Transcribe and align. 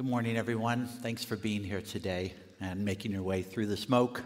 Good 0.00 0.08
morning, 0.08 0.38
everyone. 0.38 0.86
Thanks 0.86 1.24
for 1.24 1.36
being 1.36 1.62
here 1.62 1.82
today 1.82 2.32
and 2.58 2.86
making 2.86 3.12
your 3.12 3.22
way 3.22 3.42
through 3.42 3.66
the 3.66 3.76
smoke 3.76 4.22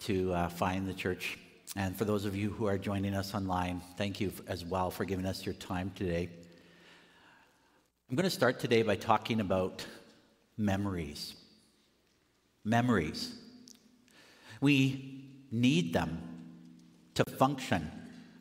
to 0.00 0.30
uh, 0.34 0.48
find 0.50 0.86
the 0.86 0.92
church. 0.92 1.38
And 1.74 1.96
for 1.96 2.04
those 2.04 2.26
of 2.26 2.36
you 2.36 2.50
who 2.50 2.66
are 2.66 2.76
joining 2.76 3.14
us 3.14 3.34
online, 3.34 3.80
thank 3.96 4.20
you 4.20 4.30
as 4.46 4.62
well 4.62 4.90
for 4.90 5.06
giving 5.06 5.24
us 5.24 5.46
your 5.46 5.54
time 5.54 5.90
today. 5.94 6.28
I'm 8.10 8.14
going 8.14 8.24
to 8.24 8.30
start 8.30 8.60
today 8.60 8.82
by 8.82 8.94
talking 8.94 9.40
about 9.40 9.86
memories. 10.58 11.34
Memories. 12.62 13.34
We 14.60 15.24
need 15.50 15.94
them 15.94 16.20
to 17.14 17.24
function 17.24 17.90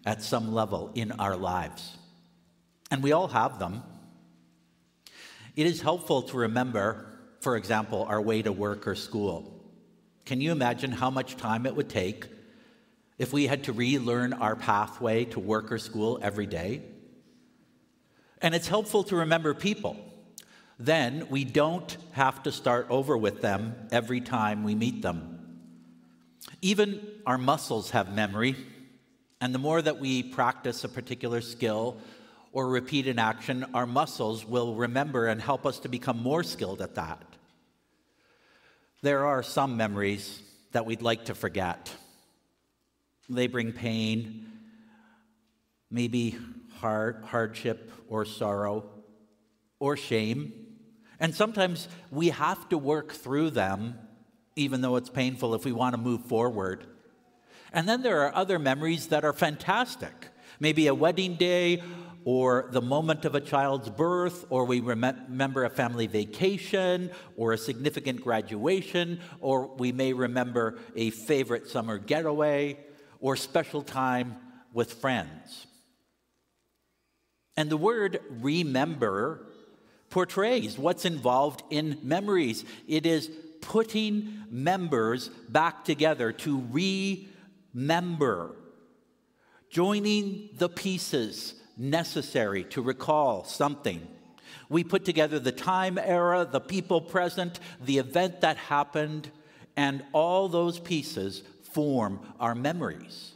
at 0.05 0.21
some 0.21 0.53
level 0.53 0.91
in 0.93 1.13
our 1.13 1.37
lives. 1.37 1.95
And 2.91 3.01
we 3.01 3.13
all 3.13 3.29
have 3.29 3.59
them. 3.59 3.81
It 5.59 5.67
is 5.67 5.81
helpful 5.81 6.21
to 6.21 6.37
remember, 6.37 7.05
for 7.41 7.57
example, 7.57 8.05
our 8.07 8.21
way 8.21 8.41
to 8.41 8.49
work 8.49 8.87
or 8.87 8.95
school. 8.95 9.61
Can 10.23 10.39
you 10.39 10.53
imagine 10.53 10.89
how 10.89 11.09
much 11.09 11.35
time 11.35 11.65
it 11.65 11.75
would 11.75 11.89
take 11.89 12.27
if 13.17 13.33
we 13.33 13.45
had 13.45 13.65
to 13.65 13.73
relearn 13.73 14.31
our 14.31 14.55
pathway 14.55 15.25
to 15.25 15.39
work 15.41 15.69
or 15.69 15.77
school 15.77 16.17
every 16.21 16.45
day? 16.45 16.83
And 18.41 18.55
it's 18.55 18.69
helpful 18.69 19.03
to 19.03 19.17
remember 19.17 19.53
people. 19.53 19.97
Then 20.79 21.27
we 21.29 21.43
don't 21.43 21.97
have 22.13 22.41
to 22.43 22.53
start 22.53 22.87
over 22.89 23.17
with 23.17 23.41
them 23.41 23.75
every 23.91 24.21
time 24.21 24.63
we 24.63 24.75
meet 24.75 25.01
them. 25.01 25.59
Even 26.61 27.05
our 27.25 27.37
muscles 27.37 27.89
have 27.89 28.13
memory, 28.15 28.55
and 29.41 29.53
the 29.53 29.59
more 29.59 29.81
that 29.81 29.99
we 29.99 30.23
practice 30.23 30.85
a 30.85 30.87
particular 30.87 31.41
skill, 31.41 31.97
or 32.51 32.67
repeat 32.67 33.07
an 33.07 33.19
action, 33.19 33.65
our 33.73 33.85
muscles 33.85 34.45
will 34.45 34.75
remember 34.75 35.27
and 35.27 35.41
help 35.41 35.65
us 35.65 35.79
to 35.79 35.89
become 35.89 36.21
more 36.21 36.43
skilled 36.43 36.81
at 36.81 36.95
that. 36.95 37.23
There 39.01 39.25
are 39.25 39.43
some 39.43 39.77
memories 39.77 40.41
that 40.71 40.85
we'd 40.85 41.01
like 41.01 41.25
to 41.25 41.35
forget. 41.35 41.93
They 43.29 43.47
bring 43.47 43.71
pain, 43.71 44.51
maybe 45.89 46.37
hard, 46.75 47.23
hardship 47.25 47.91
or 48.09 48.25
sorrow 48.25 48.89
or 49.79 49.95
shame. 49.95 50.53
And 51.19 51.35
sometimes 51.35 51.87
we 52.11 52.29
have 52.29 52.69
to 52.69 52.77
work 52.77 53.11
through 53.11 53.51
them, 53.51 53.97
even 54.55 54.81
though 54.81 54.95
it's 54.95 55.09
painful, 55.09 55.53
if 55.53 55.65
we 55.65 55.71
want 55.71 55.93
to 55.93 56.01
move 56.01 56.25
forward. 56.25 56.85
And 57.71 57.87
then 57.87 58.01
there 58.01 58.21
are 58.21 58.35
other 58.35 58.57
memories 58.57 59.07
that 59.07 59.23
are 59.23 59.33
fantastic. 59.33 60.29
Maybe 60.59 60.87
a 60.87 60.95
wedding 60.95 61.35
day 61.35 61.83
or 62.31 62.69
the 62.69 62.79
moment 62.79 63.25
of 63.25 63.33
a 63.33 63.41
child's 63.41 63.89
birth, 63.89 64.45
or 64.51 64.63
we 64.63 64.81
remember 64.81 65.65
a 65.65 65.69
family 65.69 66.05
vacation, 66.05 67.09
or 67.35 67.53
a 67.53 67.57
significant 67.57 68.21
graduation, 68.21 69.19
or 69.39 69.65
we 69.77 69.91
may 69.91 70.13
remember 70.13 70.77
a 70.95 71.09
favorite 71.09 71.67
summer 71.67 71.97
getaway, 71.97 72.77
or 73.19 73.35
special 73.35 73.81
time 73.81 74.35
with 74.73 74.93
friends. 74.93 75.65
And 77.57 77.67
the 77.67 77.77
word 77.77 78.19
remember 78.29 79.47
portrays 80.11 80.77
what's 80.77 81.05
involved 81.05 81.63
in 81.71 81.97
memories. 82.03 82.63
It 82.87 83.07
is 83.07 83.31
putting 83.61 84.43
members 84.51 85.29
back 85.49 85.83
together 85.83 86.31
to 86.31 86.63
remember, 87.73 88.55
joining 89.71 90.49
the 90.59 90.69
pieces 90.69 91.55
necessary 91.79 92.65
to 92.65 92.81
recall 92.81 93.43
something. 93.45 94.05
We 94.67 94.83
put 94.83 95.05
together 95.05 95.39
the 95.39 95.51
time 95.51 95.97
era, 95.97 96.47
the 96.49 96.59
people 96.59 97.01
present, 97.01 97.59
the 97.83 97.97
event 97.97 98.41
that 98.41 98.57
happened, 98.57 99.31
and 99.75 100.03
all 100.11 100.49
those 100.49 100.77
pieces 100.77 101.41
form 101.71 102.19
our 102.39 102.53
memories. 102.53 103.31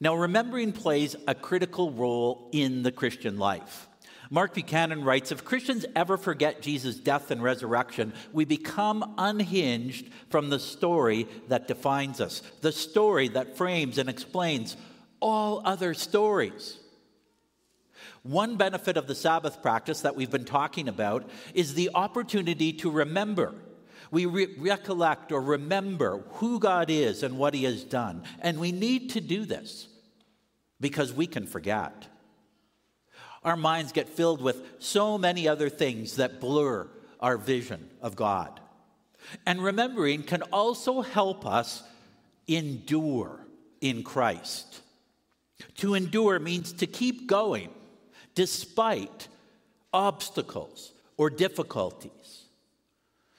Now, 0.00 0.16
remembering 0.16 0.72
plays 0.72 1.16
a 1.26 1.34
critical 1.34 1.92
role 1.92 2.50
in 2.52 2.82
the 2.82 2.92
Christian 2.92 3.38
life. 3.38 3.88
Mark 4.28 4.54
Buchanan 4.54 5.04
writes 5.04 5.30
If 5.30 5.44
Christians 5.44 5.86
ever 5.94 6.16
forget 6.16 6.60
Jesus' 6.60 6.96
death 6.96 7.30
and 7.30 7.42
resurrection, 7.42 8.12
we 8.32 8.44
become 8.44 9.14
unhinged 9.16 10.10
from 10.30 10.50
the 10.50 10.58
story 10.58 11.28
that 11.48 11.68
defines 11.68 12.20
us, 12.20 12.42
the 12.60 12.72
story 12.72 13.28
that 13.28 13.56
frames 13.56 13.96
and 13.98 14.08
explains 14.08 14.76
all 15.20 15.62
other 15.64 15.94
stories. 15.94 16.78
One 18.24 18.56
benefit 18.56 18.96
of 18.96 19.06
the 19.06 19.14
Sabbath 19.14 19.60
practice 19.60 20.00
that 20.00 20.16
we've 20.16 20.30
been 20.30 20.46
talking 20.46 20.88
about 20.88 21.28
is 21.52 21.74
the 21.74 21.90
opportunity 21.94 22.72
to 22.72 22.90
remember. 22.90 23.54
We 24.10 24.24
re- 24.24 24.54
recollect 24.56 25.30
or 25.30 25.42
remember 25.42 26.24
who 26.34 26.58
God 26.58 26.88
is 26.88 27.22
and 27.22 27.36
what 27.36 27.52
He 27.52 27.64
has 27.64 27.84
done. 27.84 28.22
And 28.40 28.58
we 28.58 28.72
need 28.72 29.10
to 29.10 29.20
do 29.20 29.44
this 29.44 29.88
because 30.80 31.12
we 31.12 31.26
can 31.26 31.46
forget. 31.46 32.06
Our 33.44 33.58
minds 33.58 33.92
get 33.92 34.08
filled 34.08 34.40
with 34.40 34.62
so 34.78 35.18
many 35.18 35.46
other 35.46 35.68
things 35.68 36.16
that 36.16 36.40
blur 36.40 36.88
our 37.20 37.36
vision 37.36 37.90
of 38.00 38.16
God. 38.16 38.58
And 39.44 39.62
remembering 39.62 40.22
can 40.22 40.40
also 40.44 41.02
help 41.02 41.44
us 41.44 41.82
endure 42.48 43.40
in 43.82 44.02
Christ. 44.02 44.80
To 45.78 45.92
endure 45.92 46.38
means 46.38 46.72
to 46.74 46.86
keep 46.86 47.26
going 47.26 47.68
despite 48.34 49.28
obstacles 49.92 50.92
or 51.16 51.30
difficulties. 51.30 52.44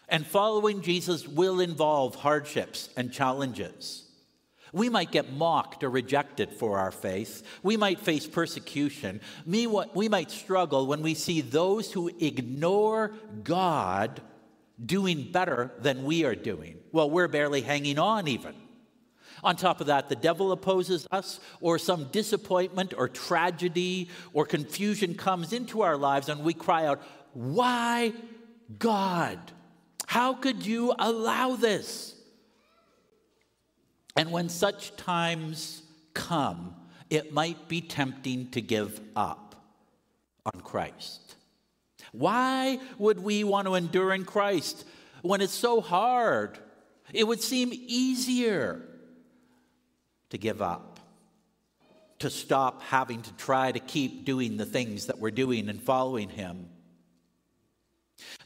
And 0.08 0.26
following 0.26 0.82
Jesus 0.82 1.28
will 1.28 1.60
involve 1.60 2.16
hardships 2.16 2.90
and 2.96 3.12
challenges. 3.12 4.04
We 4.72 4.90
might 4.90 5.12
get 5.12 5.32
mocked 5.32 5.84
or 5.84 5.90
rejected 5.90 6.52
for 6.52 6.80
our 6.80 6.92
faith. 6.92 7.44
We 7.64 7.78
might 7.78 8.00
face 8.00 8.28
persecution. 8.28 9.22
We 9.46 9.68
might 10.10 10.32
struggle 10.32 10.86
when 10.88 11.02
we 11.02 11.14
see 11.14 11.42
those 11.42 11.92
who 11.92 12.10
ignore 12.20 13.14
God 13.44 14.22
doing 14.84 15.32
better 15.32 15.72
than 15.80 16.04
we 16.04 16.26
are 16.26 16.36
doing. 16.36 16.78
Well, 16.92 17.10
we're 17.10 17.30
barely 17.30 17.62
hanging 17.62 17.98
on, 17.98 18.28
even. 18.28 18.54
On 19.46 19.56
top 19.56 19.80
of 19.80 19.88
that, 19.88 20.10
the 20.10 20.16
devil 20.16 20.52
opposes 20.52 21.06
us, 21.12 21.40
or 21.62 21.78
some 21.78 22.06
disappointment 22.06 22.96
or 22.98 23.08
tragedy 23.08 24.10
or 24.34 24.44
confusion 24.44 25.14
comes 25.14 25.54
into 25.54 25.84
our 25.84 25.98
lives, 25.98 26.30
and 26.30 26.44
we 26.44 26.56
cry 26.56 26.88
out, 26.88 27.00
Why, 27.34 28.12
God? 28.80 29.40
How 30.08 30.34
could 30.34 30.66
you 30.66 30.96
allow 30.98 31.56
this? 31.56 32.16
And 34.16 34.32
when 34.32 34.50
such 34.50 34.96
times 34.96 35.84
come, 36.16 36.76
it 37.12 37.32
might 37.32 37.68
be 37.68 37.82
tempting 37.82 38.50
to 38.52 38.62
give 38.62 39.00
up 39.16 39.64
on 40.44 40.60
Christ. 40.62 41.36
Why 42.14 42.80
would 42.98 43.20
we 43.20 43.44
want 43.44 43.68
to 43.68 43.76
endure 43.76 44.12
in 44.12 44.26
Christ 44.26 44.88
when 45.22 45.42
it's 45.42 45.54
so 45.54 45.82
hard? 45.82 46.58
It 47.14 47.28
would 47.28 47.42
seem 47.42 47.70
easier 47.72 48.82
to 50.30 50.38
give 50.38 50.62
up, 50.62 51.00
to 52.20 52.30
stop 52.30 52.82
having 52.84 53.22
to 53.22 53.34
try 53.34 53.72
to 53.72 53.80
keep 53.80 54.26
doing 54.26 54.58
the 54.58 54.66
things 54.66 55.08
that 55.08 55.20
we're 55.20 55.32
doing 55.32 55.70
and 55.70 55.82
following 55.82 56.30
Him. 56.30 56.70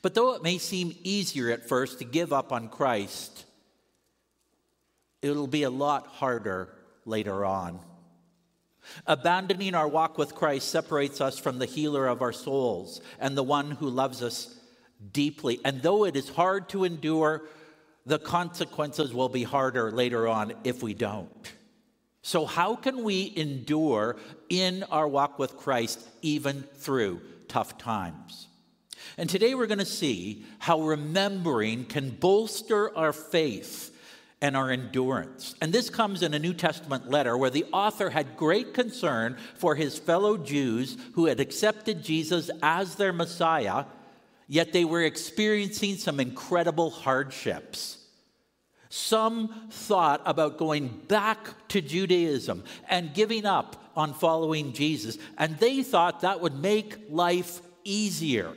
But 0.02 0.14
though 0.14 0.34
it 0.34 0.44
may 0.44 0.58
seem 0.58 0.96
easier 1.04 1.52
at 1.52 1.68
first 1.68 2.00
to 2.00 2.06
give 2.06 2.34
up 2.34 2.52
on 2.52 2.70
Christ, 2.70 3.46
it'll 5.22 5.48
be 5.48 5.64
a 5.64 5.70
lot 5.70 6.08
harder 6.08 6.70
later 7.06 7.46
on. 7.46 7.80
Abandoning 9.06 9.76
our 9.76 9.88
walk 9.88 10.18
with 10.18 10.36
Christ 10.36 10.70
separates 10.70 11.22
us 11.22 11.38
from 11.38 11.60
the 11.60 11.66
healer 11.66 12.08
of 12.08 12.22
our 12.22 12.34
souls 12.34 13.02
and 13.20 13.38
the 13.38 13.44
one 13.44 13.72
who 13.72 13.90
loves 13.90 14.24
us 14.24 14.56
deeply. 15.12 15.60
And 15.64 15.82
though 15.82 16.06
it 16.06 16.16
is 16.16 16.30
hard 16.30 16.70
to 16.70 16.86
endure, 16.86 17.44
the 18.06 18.20
consequences 18.20 19.14
will 19.14 19.30
be 19.30 19.44
harder 19.44 19.92
later 19.92 20.28
on 20.28 20.54
if 20.64 20.82
we 20.82 20.94
don't. 20.94 21.54
So, 22.22 22.46
how 22.46 22.76
can 22.76 23.04
we 23.04 23.34
endure 23.36 24.18
in 24.50 24.84
our 24.92 25.08
walk 25.08 25.40
with 25.40 25.58
Christ 25.58 26.06
even 26.22 26.64
through 26.76 27.22
tough 27.48 27.78
times? 27.78 28.48
And 29.18 29.30
today 29.30 29.56
we're 29.56 29.68
going 29.68 29.80
to 29.80 29.86
see 29.86 30.44
how 30.60 30.82
remembering 30.82 31.86
can 31.86 32.10
bolster 32.10 32.96
our 32.98 33.14
faith 33.14 33.96
and 34.42 34.56
our 34.56 34.72
endurance. 34.72 35.56
And 35.62 35.74
this 35.74 35.90
comes 35.90 36.24
in 36.24 36.34
a 36.34 36.40
New 36.40 36.54
Testament 36.54 37.10
letter 37.10 37.38
where 37.38 37.50
the 37.50 37.66
author 37.74 38.10
had 38.10 38.38
great 38.38 38.74
concern 38.74 39.38
for 39.56 39.76
his 39.76 40.00
fellow 40.00 40.38
Jews 40.38 40.98
who 41.14 41.26
had 41.26 41.40
accepted 41.40 42.04
Jesus 42.04 42.50
as 42.62 42.96
their 42.96 43.12
Messiah, 43.12 43.86
yet 44.48 44.72
they 44.72 44.86
were 44.86 45.04
experiencing 45.04 45.98
some 45.98 46.20
incredible 46.20 46.90
hardships. 46.90 47.99
Some 48.90 49.68
thought 49.70 50.22
about 50.26 50.58
going 50.58 50.88
back 51.08 51.68
to 51.70 51.80
Judaism 51.80 52.64
and 52.90 53.14
giving 53.14 53.46
up 53.46 53.92
on 53.96 54.14
following 54.14 54.74
Jesus, 54.74 55.18
and 55.38 55.58
they 55.58 55.84
thought 55.84 56.22
that 56.22 56.42
would 56.42 56.56
make 56.56 56.98
life 57.10 57.62
easier. 57.84 58.54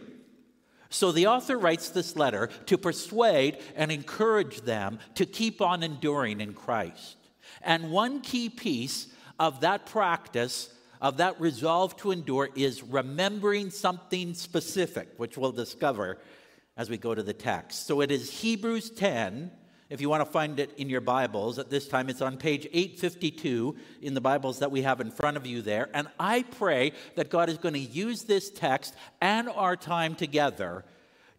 So 0.89 1.13
the 1.13 1.27
author 1.27 1.59
writes 1.59 1.91
this 1.91 2.17
letter 2.17 2.49
to 2.67 2.79
persuade 2.79 3.59
and 3.77 3.91
encourage 3.91 4.63
them 4.63 4.99
to 5.15 5.27
keep 5.27 5.61
on 5.61 5.83
enduring 5.83 6.41
in 6.41 6.55
Christ. 6.55 7.17
And 7.63 7.91
one 7.91 8.21
key 8.21 8.49
piece 8.49 9.09
of 9.39 9.61
that 9.61 9.87
practice, 9.87 10.73
of 11.01 11.19
that 11.19 11.41
resolve 11.41 11.97
to 11.99 12.11
endure, 12.11 12.49
is 12.55 12.83
remembering 12.83 13.71
something 13.71 14.35
specific, 14.35 15.09
which 15.17 15.37
we'll 15.37 15.53
discover 15.53 16.19
as 16.77 16.89
we 16.89 16.97
go 16.97 17.15
to 17.15 17.23
the 17.23 17.33
text. 17.33 17.87
So 17.87 18.01
it 18.01 18.11
is 18.11 18.41
Hebrews 18.41 18.91
10. 18.91 19.51
If 19.93 20.01
you 20.01 20.09
want 20.09 20.25
to 20.25 20.33
find 20.33 20.59
it 20.59 20.73
in 20.79 20.89
your 20.89 21.03
Bibles, 21.03 21.59
at 21.59 21.69
this 21.69 21.87
time 21.87 22.09
it's 22.09 22.23
on 22.23 22.39
page 22.39 22.67
852 22.73 23.77
in 24.01 24.15
the 24.15 24.23
Bibles 24.23 24.61
that 24.61 24.71
we 24.71 24.81
have 24.81 25.03
in 25.03 25.11
front 25.11 25.37
of 25.37 25.45
you 25.45 25.61
there. 25.61 25.91
And 25.93 26.09
I 26.19 26.45
pray 26.45 26.93
that 27.15 27.29
God 27.29 27.51
is 27.51 27.59
going 27.59 27.75
to 27.75 27.79
use 27.79 28.23
this 28.23 28.49
text 28.49 28.95
and 29.21 29.51
our 29.51 29.77
time 29.77 30.15
together 30.15 30.87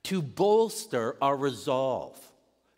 to 0.03 0.21
bolster 0.21 1.15
our 1.19 1.35
resolve 1.35 2.15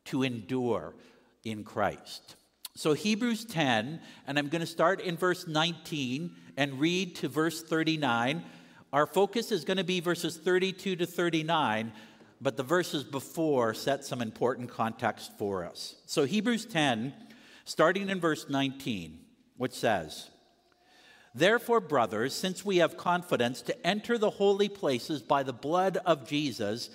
to 0.05 0.23
endure 0.23 0.95
in 1.43 1.65
Christ. 1.65 2.37
So, 2.75 2.93
Hebrews 2.93 3.43
10, 3.43 3.99
and 4.27 4.39
I'm 4.39 4.47
going 4.47 4.61
to 4.61 4.65
start 4.65 5.01
in 5.01 5.17
verse 5.17 5.45
19 5.45 6.33
and 6.55 6.79
read 6.79 7.17
to 7.17 7.27
verse 7.27 7.61
39. 7.61 8.45
Our 8.93 9.05
focus 9.05 9.51
is 9.51 9.65
going 9.65 9.75
to 9.75 9.83
be 9.83 9.99
verses 9.99 10.37
32 10.37 10.95
to 10.95 11.05
39 11.05 11.91
but 12.41 12.57
the 12.57 12.63
verses 12.63 13.03
before 13.03 13.73
set 13.73 14.03
some 14.03 14.21
important 14.21 14.69
context 14.69 15.31
for 15.37 15.65
us. 15.65 15.95
So, 16.05 16.25
Hebrews 16.25 16.65
10, 16.65 17.13
starting 17.63 18.09
in 18.09 18.19
verse 18.19 18.49
19, 18.49 19.19
which 19.57 19.73
says, 19.73 20.29
Therefore, 21.33 21.81
brothers, 21.81 22.33
since 22.33 22.63
we 22.63 22.77
have 22.77 22.95
confidence 22.95 23.61
to 23.63 23.87
enter 23.87 24.17
the 24.17 24.29
holy 24.29 24.69
places 24.69 25.21
by 25.21 25.43
the 25.43 25.53
blood 25.53 25.97
of 26.05 26.27
Jesus, 26.27 26.89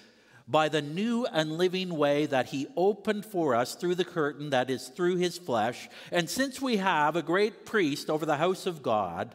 by 0.49 0.69
the 0.69 0.83
new 0.83 1.27
and 1.27 1.59
living 1.59 1.91
way 1.97 2.27
that 2.27 2.47
he 2.47 2.67
opened 2.77 3.25
for 3.25 3.55
us 3.55 3.75
through 3.75 3.95
the 3.95 4.05
curtain 4.05 4.51
that 4.51 4.71
is 4.71 4.89
through 4.89 5.17
his 5.17 5.39
flesh, 5.39 5.89
and 6.11 6.29
since 6.29 6.61
we 6.61 6.79
have 6.79 7.17
a 7.17 7.23
great 7.23 7.67
priest 7.67 8.09
over 8.09 8.25
the 8.25 8.37
house 8.37 8.67
of 8.67 8.83
God, 8.83 9.35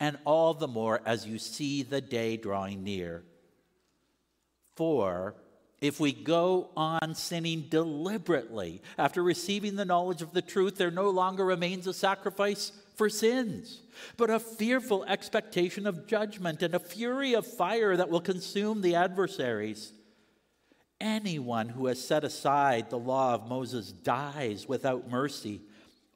and 0.00 0.18
all 0.24 0.54
the 0.54 0.68
more 0.68 1.00
as 1.04 1.26
you 1.26 1.38
see 1.38 1.82
the 1.82 2.00
day 2.00 2.36
drawing 2.36 2.84
near. 2.84 3.24
For 4.76 5.34
if 5.80 6.00
we 6.00 6.12
go 6.12 6.70
on 6.76 7.14
sinning 7.14 7.66
deliberately 7.68 8.82
after 8.96 9.22
receiving 9.22 9.76
the 9.76 9.84
knowledge 9.84 10.22
of 10.22 10.32
the 10.32 10.42
truth, 10.42 10.76
there 10.76 10.90
no 10.90 11.10
longer 11.10 11.44
remains 11.44 11.86
a 11.86 11.94
sacrifice 11.94 12.72
for 12.96 13.08
sins, 13.08 13.80
but 14.16 14.28
a 14.28 14.40
fearful 14.40 15.04
expectation 15.04 15.86
of 15.86 16.06
judgment 16.06 16.62
and 16.62 16.74
a 16.74 16.80
fury 16.80 17.32
of 17.34 17.46
fire 17.46 17.96
that 17.96 18.08
will 18.08 18.20
consume 18.20 18.80
the 18.80 18.96
adversaries. 18.96 19.92
Anyone 21.00 21.68
who 21.68 21.86
has 21.86 22.04
set 22.04 22.24
aside 22.24 22.90
the 22.90 22.98
law 22.98 23.34
of 23.34 23.48
Moses 23.48 23.92
dies 23.92 24.68
without 24.68 25.08
mercy 25.08 25.60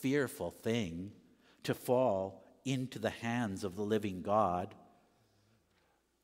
fearful 0.00 0.50
thing 0.50 1.12
to 1.64 1.74
fall 1.74 2.44
into 2.64 2.98
the 2.98 3.10
hands 3.10 3.64
of 3.64 3.76
the 3.76 3.82
living 3.82 4.22
God. 4.22 4.74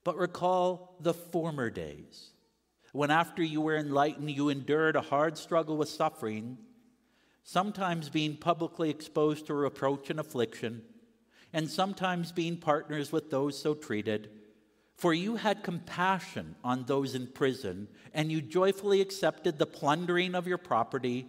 But 0.04 0.16
recall 0.16 0.96
the 1.00 1.14
former 1.14 1.70
days 1.70 2.30
when, 2.92 3.10
after 3.10 3.42
you 3.42 3.60
were 3.60 3.76
enlightened, 3.76 4.30
you 4.30 4.48
endured 4.48 4.96
a 4.96 5.02
hard 5.02 5.36
struggle 5.36 5.76
with 5.76 5.88
suffering, 5.88 6.56
sometimes 7.42 8.08
being 8.08 8.36
publicly 8.36 8.88
exposed 8.88 9.46
to 9.46 9.54
reproach 9.54 10.08
and 10.08 10.18
affliction, 10.18 10.82
and 11.52 11.68
sometimes 11.68 12.32
being 12.32 12.56
partners 12.56 13.12
with 13.12 13.30
those 13.30 13.60
so 13.60 13.74
treated. 13.74 14.30
For 14.94 15.12
you 15.12 15.36
had 15.36 15.62
compassion 15.62 16.54
on 16.64 16.84
those 16.84 17.14
in 17.14 17.26
prison, 17.26 17.88
and 18.14 18.32
you 18.32 18.40
joyfully 18.40 19.02
accepted 19.02 19.58
the 19.58 19.66
plundering 19.66 20.34
of 20.34 20.46
your 20.46 20.58
property 20.58 21.28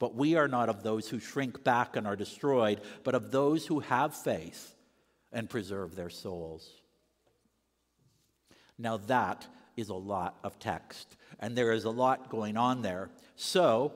But 0.00 0.16
we 0.16 0.34
are 0.34 0.48
not 0.48 0.68
of 0.68 0.82
those 0.82 1.08
who 1.08 1.20
shrink 1.20 1.62
back 1.62 1.94
and 1.94 2.06
are 2.06 2.16
destroyed, 2.16 2.80
but 3.04 3.14
of 3.14 3.30
those 3.30 3.66
who 3.66 3.80
have 3.80 4.16
faith 4.16 4.74
and 5.30 5.48
preserve 5.48 5.94
their 5.94 6.10
souls. 6.10 6.68
Now, 8.78 8.96
that 8.96 9.46
is 9.76 9.90
a 9.90 9.94
lot 9.94 10.38
of 10.42 10.58
text, 10.58 11.16
and 11.38 11.54
there 11.54 11.70
is 11.70 11.84
a 11.84 11.90
lot 11.90 12.30
going 12.30 12.56
on 12.56 12.80
there. 12.80 13.10
So, 13.36 13.92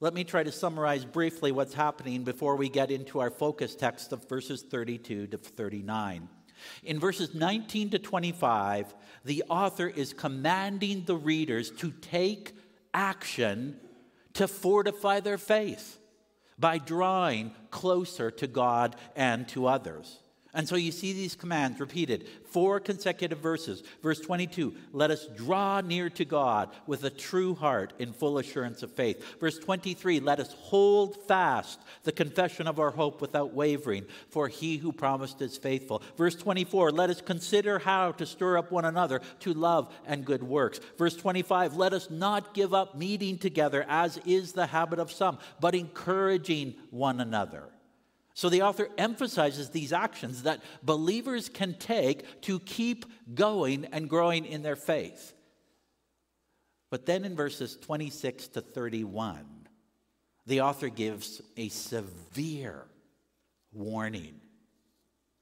let 0.00 0.14
me 0.14 0.22
try 0.22 0.44
to 0.44 0.52
summarize 0.52 1.04
briefly 1.04 1.50
what's 1.50 1.74
happening 1.74 2.22
before 2.22 2.54
we 2.54 2.68
get 2.68 2.92
into 2.92 3.18
our 3.18 3.30
focus 3.30 3.74
text 3.74 4.12
of 4.12 4.28
verses 4.28 4.62
32 4.62 5.26
to 5.28 5.36
39. 5.36 6.28
In 6.84 7.00
verses 7.00 7.34
19 7.34 7.90
to 7.90 7.98
25, 7.98 8.94
the 9.24 9.42
author 9.48 9.88
is 9.88 10.12
commanding 10.12 11.04
the 11.04 11.16
readers 11.16 11.72
to 11.72 11.90
take 11.90 12.52
action 12.92 13.80
to 14.34 14.48
fortify 14.48 15.20
their 15.20 15.38
faith 15.38 15.98
by 16.58 16.78
drawing 16.78 17.52
closer 17.70 18.30
to 18.30 18.46
God 18.46 18.96
and 19.16 19.48
to 19.48 19.66
others. 19.66 20.20
And 20.54 20.68
so 20.68 20.76
you 20.76 20.92
see 20.92 21.12
these 21.12 21.34
commands 21.34 21.80
repeated 21.80 22.28
four 22.46 22.78
consecutive 22.78 23.40
verses. 23.40 23.82
Verse 24.02 24.20
22 24.20 24.72
let 24.92 25.10
us 25.10 25.26
draw 25.36 25.80
near 25.80 26.08
to 26.10 26.24
God 26.24 26.70
with 26.86 27.02
a 27.02 27.10
true 27.10 27.54
heart 27.54 27.92
in 27.98 28.12
full 28.12 28.38
assurance 28.38 28.84
of 28.84 28.92
faith. 28.92 29.40
Verse 29.40 29.58
23 29.58 30.20
let 30.20 30.38
us 30.38 30.54
hold 30.54 31.26
fast 31.26 31.80
the 32.04 32.12
confession 32.12 32.68
of 32.68 32.78
our 32.78 32.92
hope 32.92 33.20
without 33.20 33.52
wavering, 33.52 34.06
for 34.28 34.46
he 34.46 34.76
who 34.76 34.92
promised 34.92 35.42
is 35.42 35.58
faithful. 35.58 36.02
Verse 36.16 36.36
24 36.36 36.92
let 36.92 37.10
us 37.10 37.20
consider 37.20 37.80
how 37.80 38.12
to 38.12 38.24
stir 38.24 38.56
up 38.56 38.70
one 38.70 38.84
another 38.84 39.20
to 39.40 39.52
love 39.52 39.92
and 40.06 40.24
good 40.24 40.44
works. 40.44 40.78
Verse 40.96 41.16
25 41.16 41.74
let 41.74 41.92
us 41.92 42.10
not 42.10 42.54
give 42.54 42.72
up 42.72 42.96
meeting 42.96 43.38
together 43.38 43.84
as 43.88 44.18
is 44.18 44.52
the 44.52 44.66
habit 44.66 45.00
of 45.00 45.10
some, 45.10 45.38
but 45.58 45.74
encouraging 45.74 46.74
one 46.90 47.18
another 47.18 47.64
so 48.34 48.48
the 48.48 48.62
author 48.62 48.88
emphasizes 48.98 49.70
these 49.70 49.92
actions 49.92 50.42
that 50.42 50.60
believers 50.82 51.48
can 51.48 51.74
take 51.74 52.42
to 52.42 52.58
keep 52.58 53.06
going 53.32 53.86
and 53.86 54.10
growing 54.10 54.44
in 54.44 54.62
their 54.62 54.76
faith. 54.76 55.32
But 56.90 57.06
then 57.06 57.24
in 57.24 57.36
verses 57.36 57.76
26 57.80 58.48
to 58.48 58.60
31, 58.60 59.46
the 60.46 60.62
author 60.62 60.88
gives 60.88 61.40
a 61.56 61.68
severe 61.68 62.84
warning. 63.72 64.40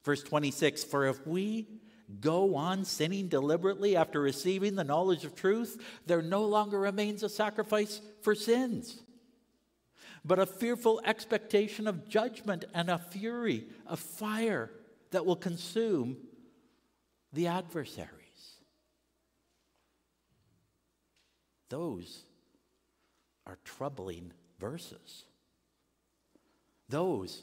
Verse 0.05 0.23
26 0.23 0.85
For 0.85 1.07
if 1.07 1.27
we 1.27 1.67
go 2.21 2.57
on 2.57 2.85
sinning 2.85 3.29
deliberately 3.29 3.97
after 3.97 4.21
receiving 4.21 4.75
the 4.75 4.85
knowledge 4.85 5.25
of 5.25 5.35
truth, 5.35 5.83
there 6.07 6.21
no 6.21 6.45
longer 6.45 6.79
remains 6.79 7.23
a 7.23 7.29
sacrifice 7.31 8.03
for 8.21 8.35
sins 8.35 9.03
but 10.25 10.39
a 10.39 10.47
fearful 10.47 11.01
expectation 11.05 11.87
of 11.87 12.09
judgment 12.09 12.65
and 12.75 12.91
a 12.91 12.99
fury, 12.99 13.67
of 13.87 13.99
fire 13.99 14.71
that 15.11 15.27
will 15.27 15.37
consume 15.37 16.17
the 17.33 17.49
adversaries. 17.49 18.09
Those 21.69 22.25
are 23.47 23.59
troubling 23.65 24.33
verses. 24.59 25.25
Those 26.89 27.43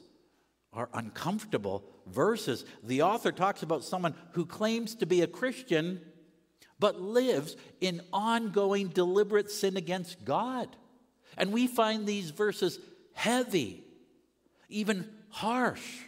are 0.72 0.90
uncomfortable 0.94 1.84
verses. 2.06 2.64
The 2.84 3.02
author 3.02 3.32
talks 3.32 3.64
about 3.64 3.84
someone 3.84 4.14
who 4.34 4.46
claims 4.46 4.96
to 4.96 5.06
be 5.06 5.22
a 5.22 5.28
Christian 5.28 6.02
but 6.80 7.02
lives 7.02 7.58
in 7.82 8.02
ongoing 8.14 8.88
deliberate 8.88 9.52
sin 9.52 9.76
against 9.76 10.24
God. 10.24 10.76
And 11.38 11.52
we 11.52 11.68
find 11.68 12.06
these 12.06 12.32
verses 12.32 12.80
heavy, 13.14 13.84
even 14.70 15.10
harsh. 15.30 16.00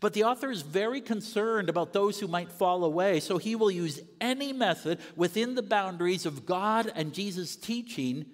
But 0.00 0.12
the 0.12 0.24
author 0.24 0.50
is 0.50 0.62
very 0.62 1.00
concerned 1.00 1.68
about 1.68 1.92
those 1.92 2.20
who 2.20 2.28
might 2.28 2.50
fall 2.50 2.84
away, 2.84 3.20
so 3.20 3.38
he 3.38 3.54
will 3.54 3.70
use 3.70 4.00
any 4.20 4.52
method 4.52 4.98
within 5.14 5.54
the 5.54 5.62
boundaries 5.62 6.26
of 6.26 6.44
God 6.44 6.92
and 6.94 7.12
Jesus' 7.14 7.56
teaching 7.56 8.26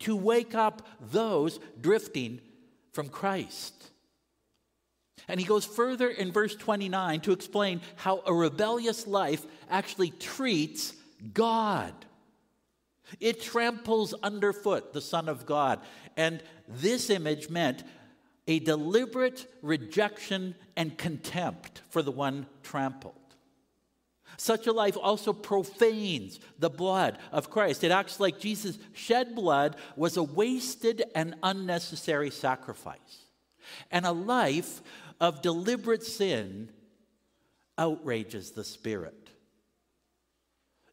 to 0.00 0.14
wake 0.14 0.54
up 0.54 0.86
those 1.10 1.58
drifting 1.80 2.40
from 2.92 3.08
Christ. 3.08 3.74
And 5.26 5.40
he 5.40 5.46
goes 5.46 5.64
further 5.64 6.08
in 6.08 6.32
verse 6.32 6.54
29 6.54 7.20
to 7.22 7.32
explain 7.32 7.80
how 7.96 8.22
a 8.26 8.32
rebellious 8.32 9.06
life 9.06 9.44
actually 9.68 10.10
treats 10.10 10.94
God. 11.34 11.92
It 13.20 13.40
tramples 13.40 14.14
underfoot 14.22 14.92
the 14.92 15.00
Son 15.00 15.28
of 15.28 15.46
God. 15.46 15.80
And 16.16 16.42
this 16.68 17.10
image 17.10 17.48
meant 17.48 17.84
a 18.46 18.58
deliberate 18.60 19.46
rejection 19.62 20.54
and 20.76 20.96
contempt 20.96 21.82
for 21.90 22.02
the 22.02 22.10
one 22.10 22.46
trampled. 22.62 23.14
Such 24.36 24.66
a 24.66 24.72
life 24.72 24.96
also 24.96 25.32
profanes 25.32 26.38
the 26.58 26.70
blood 26.70 27.18
of 27.32 27.50
Christ. 27.50 27.82
It 27.82 27.90
acts 27.90 28.20
like 28.20 28.38
Jesus' 28.38 28.78
shed 28.94 29.34
blood 29.34 29.76
was 29.96 30.16
a 30.16 30.22
wasted 30.22 31.02
and 31.14 31.34
unnecessary 31.42 32.30
sacrifice. 32.30 33.26
And 33.90 34.06
a 34.06 34.12
life 34.12 34.80
of 35.20 35.42
deliberate 35.42 36.04
sin 36.04 36.70
outrages 37.76 38.52
the 38.52 38.64
Spirit. 38.64 39.17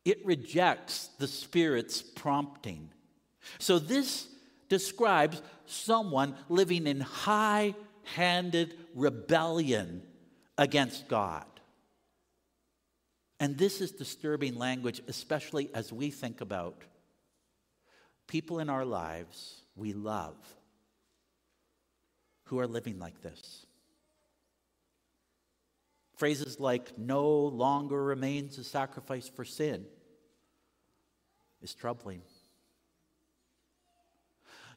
It 0.06 0.24
rejects 0.26 1.10
the 1.18 1.28
Spirit's 1.28 2.02
prompting. 2.02 2.90
So, 3.58 3.80
this 3.80 4.28
describes 4.70 5.42
someone 5.66 6.36
living 6.48 6.88
in 6.88 7.02
high 7.02 7.74
handed 8.04 8.76
rebellion 8.94 10.04
against 10.58 11.08
God. 11.08 11.46
And 13.40 13.58
this 13.58 13.82
is 13.82 13.92
disturbing 13.92 14.56
language, 14.56 15.02
especially 15.08 15.70
as 15.74 15.92
we 15.92 16.12
think 16.12 16.40
about 16.40 16.84
people 18.28 18.60
in 18.60 18.70
our 18.70 18.86
lives 18.86 19.62
we 19.76 19.94
love 19.94 20.36
who 22.46 22.60
are 22.60 22.68
living 22.68 23.00
like 23.00 23.22
this. 23.22 23.65
Phrases 26.18 26.60
like, 26.60 26.98
no 26.98 27.28
longer 27.30 28.02
remains 28.02 28.58
a 28.58 28.64
sacrifice 28.64 29.28
for 29.28 29.44
sin, 29.44 29.86
is 31.62 31.74
troubling. 31.74 32.22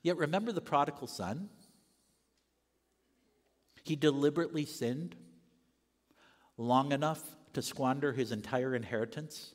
Yet 0.03 0.17
remember 0.17 0.53
the 0.53 0.61
prodigal 0.61 1.07
son? 1.07 1.49
He 3.85 3.97
deliberately 3.97 4.65
sinned 4.65 5.17
long 6.57 6.93
enough 6.93 7.23
to 7.55 7.63
squander 7.63 8.13
his 8.13 8.33
entire 8.33 8.75
inheritance. 8.75 9.55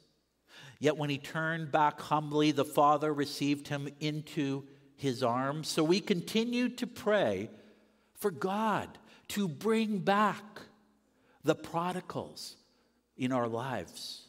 Yet 0.80 0.98
when 0.98 1.10
he 1.10 1.18
turned 1.18 1.72
back 1.72 2.00
humbly, 2.00 2.52
the 2.52 2.66
Father 2.66 3.14
received 3.14 3.68
him 3.68 3.90
into 4.00 4.64
his 4.96 5.24
arms. 5.24 5.68
So 5.68 5.84
we 5.84 6.00
continue 6.00 6.70
to 6.70 6.88
pray 6.88 7.50
for 8.16 8.32
God 8.32 8.98
to 9.30 9.48
bring 9.48 10.00
back 10.00 10.53
the 11.44 11.56
prodigals 11.56 12.56
in 13.18 13.32
our 13.32 13.48
lives. 13.48 14.24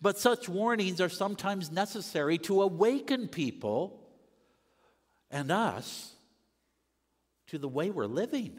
But 0.00 0.18
such 0.18 0.48
warnings 0.48 1.00
are 1.00 1.08
sometimes 1.08 1.70
necessary 1.70 2.38
to 2.38 2.62
awaken 2.62 3.28
people 3.28 4.00
and 5.30 5.50
us 5.50 6.14
to 7.48 7.58
the 7.58 7.68
way 7.68 7.90
we're 7.90 8.06
living. 8.06 8.58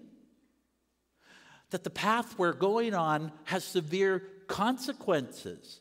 That 1.72 1.84
the 1.84 1.90
path 1.90 2.38
we're 2.38 2.54
going 2.54 2.94
on 2.94 3.32
has 3.46 3.64
severe 3.64 4.24
consequences. 4.48 5.80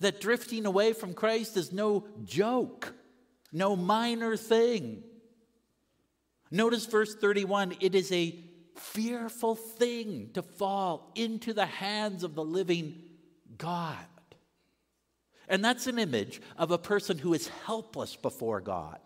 That 0.00 0.20
drifting 0.20 0.64
away 0.64 0.94
from 0.94 1.12
Christ 1.12 1.56
is 1.56 1.72
no 1.72 2.06
joke, 2.24 2.94
no 3.52 3.76
minor 3.76 4.36
thing. 4.36 5.02
Notice 6.50 6.86
verse 6.86 7.14
31 7.14 7.76
it 7.80 7.94
is 7.94 8.10
a 8.10 8.38
fearful 8.74 9.54
thing 9.54 10.30
to 10.34 10.42
fall 10.42 11.12
into 11.14 11.52
the 11.52 11.66
hands 11.66 12.24
of 12.24 12.34
the 12.34 12.44
living 12.44 13.02
God. 13.58 13.96
And 15.48 15.64
that's 15.64 15.86
an 15.86 15.98
image 15.98 16.40
of 16.56 16.70
a 16.70 16.78
person 16.78 17.18
who 17.18 17.34
is 17.34 17.48
helpless 17.66 18.16
before 18.16 18.60
God. 18.60 18.98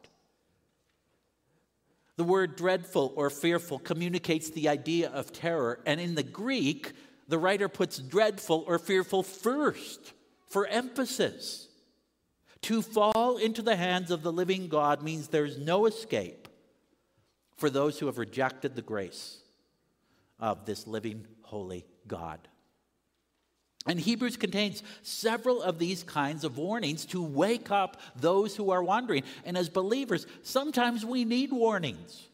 The 2.17 2.25
word 2.25 2.57
dreadful 2.57 3.13
or 3.17 3.29
fearful 3.31 3.79
communicates 3.79 4.51
the 4.51 4.69
idea 4.69 5.11
of 5.11 5.33
terror, 5.33 5.81
and 5.85 6.01
in 6.01 6.15
the 6.15 6.23
Greek, 6.23 6.93
the 7.29 7.39
writer 7.39 7.69
puts 7.69 7.99
dreadful 7.99 8.65
or 8.67 8.79
fearful 8.79 9.23
first 9.23 10.13
for 10.49 10.67
emphasis. 10.67 11.69
To 12.63 12.81
fall 12.81 13.37
into 13.37 13.61
the 13.61 13.77
hands 13.77 14.11
of 14.11 14.23
the 14.23 14.33
living 14.33 14.69
God 14.69 15.03
means 15.03 15.29
there's 15.29 15.59
no 15.59 15.87
escape 15.87 16.49
for 17.57 17.69
those 17.69 17.99
who 17.99 18.07
have 18.07 18.19
rejected 18.19 18.75
the 18.75 18.83
grace 18.83 19.41
of 20.39 20.67
this 20.67 20.87
living, 20.87 21.27
holy 21.43 21.85
God. 22.07 22.41
And 23.87 24.01
Hebrews 24.01 24.37
contains 24.37 24.83
several 25.03 25.63
of 25.63 25.79
these 25.79 26.03
kinds 26.03 26.43
of 26.43 26.59
warnings 26.59 27.05
to 27.07 27.23
wake 27.23 27.71
up 27.71 28.01
those 28.17 28.57
who 28.57 28.71
are 28.71 28.83
wandering. 28.83 29.23
And 29.45 29.57
as 29.57 29.69
believers, 29.69 30.27
sometimes 30.43 31.05
we 31.05 31.25
need 31.25 31.53
warnings. 31.53 32.27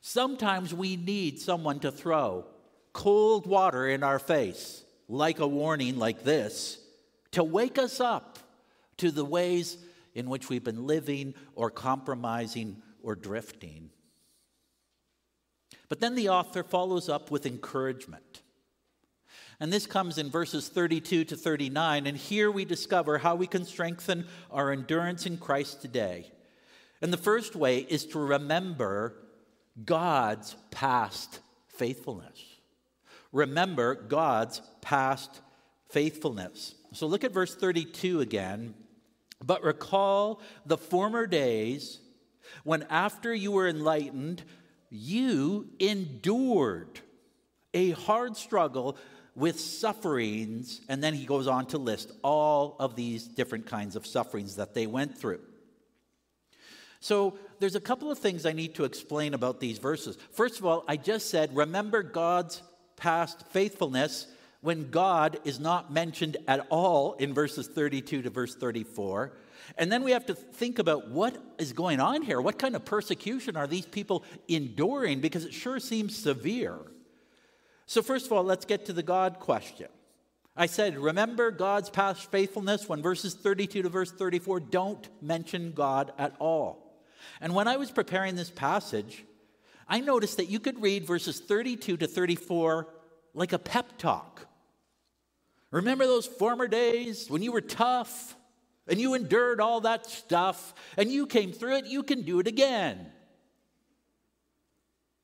Sometimes 0.00 0.72
we 0.72 0.96
need 0.96 1.40
someone 1.40 1.80
to 1.80 1.90
throw 1.90 2.46
cold 2.92 3.46
water 3.46 3.88
in 3.88 4.02
our 4.02 4.18
face, 4.18 4.84
like 5.08 5.40
a 5.40 5.46
warning 5.46 5.96
like 5.98 6.24
this, 6.24 6.78
to 7.32 7.44
wake 7.44 7.78
us 7.78 8.00
up 8.00 8.38
to 8.96 9.10
the 9.10 9.24
ways 9.24 9.76
in 10.14 10.28
which 10.28 10.48
we've 10.48 10.64
been 10.64 10.86
living 10.86 11.34
or 11.54 11.70
compromising 11.70 12.76
or 13.02 13.14
drifting. 13.14 13.90
But 15.90 16.00
then 16.00 16.14
the 16.14 16.30
author 16.30 16.62
follows 16.62 17.10
up 17.10 17.30
with 17.30 17.44
encouragement. 17.44 18.42
And 19.58 19.70
this 19.70 19.86
comes 19.86 20.16
in 20.16 20.30
verses 20.30 20.68
32 20.68 21.24
to 21.24 21.36
39. 21.36 22.06
And 22.06 22.16
here 22.16 22.50
we 22.50 22.64
discover 22.64 23.18
how 23.18 23.34
we 23.34 23.46
can 23.46 23.66
strengthen 23.66 24.26
our 24.50 24.72
endurance 24.72 25.26
in 25.26 25.36
Christ 25.36 25.82
today. 25.82 26.30
And 27.02 27.12
the 27.12 27.18
first 27.18 27.56
way 27.56 27.78
is 27.78 28.06
to 28.06 28.20
remember 28.20 29.16
God's 29.84 30.54
past 30.70 31.40
faithfulness. 31.68 32.40
Remember 33.32 33.94
God's 33.94 34.62
past 34.80 35.40
faithfulness. 35.88 36.74
So 36.92 37.06
look 37.06 37.24
at 37.24 37.32
verse 37.32 37.54
32 37.54 38.20
again. 38.20 38.74
But 39.44 39.64
recall 39.64 40.40
the 40.64 40.78
former 40.78 41.26
days 41.26 41.98
when, 42.64 42.84
after 42.90 43.34
you 43.34 43.52
were 43.52 43.68
enlightened, 43.68 44.42
you 44.90 45.68
endured 45.78 47.00
a 47.72 47.92
hard 47.92 48.36
struggle 48.36 48.96
with 49.36 49.58
sufferings, 49.58 50.80
and 50.88 51.02
then 51.02 51.14
he 51.14 51.24
goes 51.24 51.46
on 51.46 51.66
to 51.66 51.78
list 51.78 52.12
all 52.22 52.76
of 52.80 52.96
these 52.96 53.26
different 53.26 53.66
kinds 53.66 53.96
of 53.96 54.06
sufferings 54.06 54.56
that 54.56 54.74
they 54.74 54.86
went 54.86 55.16
through. 55.16 55.40
So, 56.98 57.38
there's 57.60 57.76
a 57.76 57.80
couple 57.80 58.10
of 58.10 58.18
things 58.18 58.44
I 58.44 58.52
need 58.52 58.74
to 58.74 58.84
explain 58.84 59.32
about 59.32 59.60
these 59.60 59.78
verses. 59.78 60.18
First 60.32 60.58
of 60.58 60.66
all, 60.66 60.84
I 60.88 60.96
just 60.96 61.30
said, 61.30 61.54
remember 61.54 62.02
God's 62.02 62.62
past 62.96 63.46
faithfulness 63.48 64.26
when 64.60 64.90
God 64.90 65.38
is 65.44 65.60
not 65.60 65.92
mentioned 65.92 66.36
at 66.46 66.66
all 66.70 67.14
in 67.14 67.32
verses 67.32 67.66
32 67.66 68.22
to 68.22 68.30
verse 68.30 68.54
34. 68.54 69.32
And 69.76 69.90
then 69.90 70.02
we 70.02 70.12
have 70.12 70.26
to 70.26 70.34
think 70.34 70.78
about 70.78 71.08
what 71.08 71.36
is 71.58 71.72
going 71.72 72.00
on 72.00 72.22
here. 72.22 72.40
What 72.40 72.58
kind 72.58 72.76
of 72.76 72.84
persecution 72.84 73.56
are 73.56 73.66
these 73.66 73.86
people 73.86 74.24
enduring? 74.48 75.20
Because 75.20 75.44
it 75.44 75.54
sure 75.54 75.80
seems 75.80 76.16
severe. 76.16 76.78
So, 77.86 78.02
first 78.02 78.26
of 78.26 78.32
all, 78.32 78.44
let's 78.44 78.64
get 78.64 78.86
to 78.86 78.92
the 78.92 79.02
God 79.02 79.40
question. 79.40 79.88
I 80.56 80.66
said, 80.66 80.98
remember 80.98 81.50
God's 81.50 81.90
past 81.90 82.30
faithfulness 82.30 82.88
when 82.88 83.02
verses 83.02 83.34
32 83.34 83.82
to 83.82 83.88
verse 83.88 84.12
34 84.12 84.60
don't 84.60 85.08
mention 85.22 85.72
God 85.72 86.12
at 86.18 86.34
all. 86.38 87.02
And 87.40 87.54
when 87.54 87.68
I 87.68 87.76
was 87.76 87.90
preparing 87.90 88.34
this 88.34 88.50
passage, 88.50 89.24
I 89.88 90.00
noticed 90.00 90.36
that 90.36 90.48
you 90.48 90.60
could 90.60 90.82
read 90.82 91.06
verses 91.06 91.40
32 91.40 91.96
to 91.96 92.06
34 92.06 92.88
like 93.34 93.52
a 93.52 93.58
pep 93.58 93.98
talk. 93.98 94.46
Remember 95.70 96.06
those 96.06 96.26
former 96.26 96.66
days 96.66 97.30
when 97.30 97.42
you 97.42 97.52
were 97.52 97.60
tough 97.60 98.36
and 98.86 99.00
you 99.00 99.14
endured 99.14 99.60
all 99.60 99.82
that 99.82 100.06
stuff 100.06 100.74
and 100.96 101.10
you 101.10 101.26
came 101.26 101.52
through 101.52 101.76
it? 101.76 101.86
You 101.86 102.02
can 102.02 102.22
do 102.22 102.40
it 102.40 102.46
again. 102.46 103.06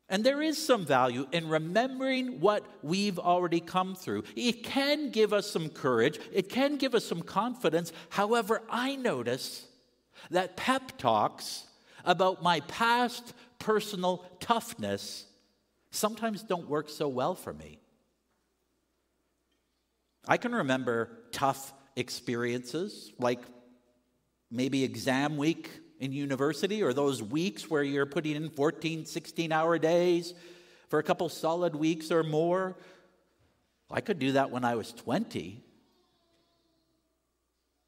And 0.08 0.22
there 0.22 0.40
is 0.40 0.64
some 0.64 0.86
value 0.86 1.26
in 1.32 1.48
remembering 1.48 2.38
what 2.38 2.64
we've 2.82 3.18
already 3.18 3.58
come 3.58 3.96
through. 3.96 4.22
It 4.36 4.62
can 4.62 5.10
give 5.10 5.32
us 5.32 5.50
some 5.50 5.68
courage, 5.68 6.20
it 6.32 6.48
can 6.48 6.76
give 6.76 6.94
us 6.94 7.04
some 7.04 7.22
confidence. 7.22 7.92
However, 8.10 8.62
I 8.70 8.94
notice 8.96 9.66
that 10.30 10.56
pep 10.56 10.96
talks 10.96 11.64
about 12.04 12.42
my 12.42 12.60
past 12.60 13.34
personal 13.58 14.24
toughness 14.38 15.26
sometimes 15.90 16.42
don't 16.42 16.68
work 16.68 16.88
so 16.88 17.08
well 17.08 17.34
for 17.34 17.52
me. 17.52 17.80
I 20.28 20.36
can 20.36 20.54
remember 20.54 21.10
tough 21.32 21.72
experiences, 21.96 23.12
like 23.18 23.40
maybe 24.50 24.84
exam 24.84 25.36
week 25.36 25.70
in 25.98 26.12
university 26.12 26.82
or 26.82 26.92
those 26.92 27.22
weeks 27.22 27.70
where 27.70 27.82
you're 27.82 28.06
putting 28.06 28.36
in 28.36 28.50
14, 28.50 29.06
16 29.06 29.52
hour 29.52 29.78
days 29.78 30.34
for 30.88 30.98
a 30.98 31.02
couple 31.02 31.28
solid 31.28 31.74
weeks 31.74 32.10
or 32.10 32.22
more. 32.22 32.76
I 33.90 34.00
could 34.00 34.18
do 34.18 34.32
that 34.32 34.50
when 34.50 34.64
I 34.64 34.74
was 34.74 34.92
20, 34.92 35.62